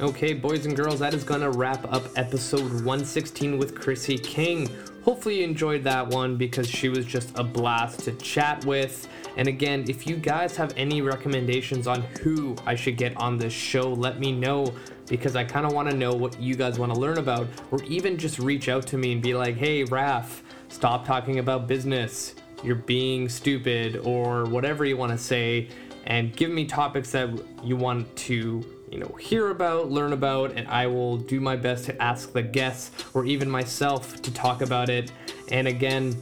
[0.00, 4.68] Okay, boys and girls, that is going to wrap up episode 116 with Chrissy King.
[5.02, 9.08] Hopefully, you enjoyed that one because she was just a blast to chat with.
[9.36, 13.52] And again, if you guys have any recommendations on who I should get on this
[13.52, 14.72] show, let me know
[15.08, 17.82] because I kind of want to know what you guys want to learn about, or
[17.84, 22.34] even just reach out to me and be like, hey, Raf, stop talking about business.
[22.62, 25.68] You're being stupid, or whatever you want to say,
[26.06, 27.30] and give me topics that
[27.62, 31.84] you want to you know, hear about, learn about, and I will do my best
[31.86, 35.12] to ask the guests or even myself to talk about it.
[35.50, 36.16] And again,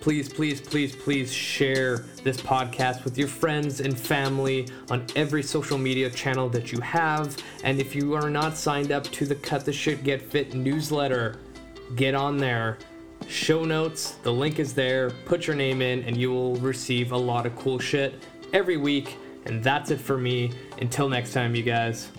[0.00, 5.78] please, please, please, please share this podcast with your friends and family on every social
[5.78, 7.36] media channel that you have.
[7.62, 11.38] And if you are not signed up to the Cut the Shit Get Fit newsletter,
[11.94, 12.78] get on there.
[13.32, 15.08] Show notes, the link is there.
[15.08, 18.22] Put your name in, and you will receive a lot of cool shit
[18.52, 19.16] every week.
[19.46, 20.52] And that's it for me.
[20.82, 22.10] Until next time, you guys.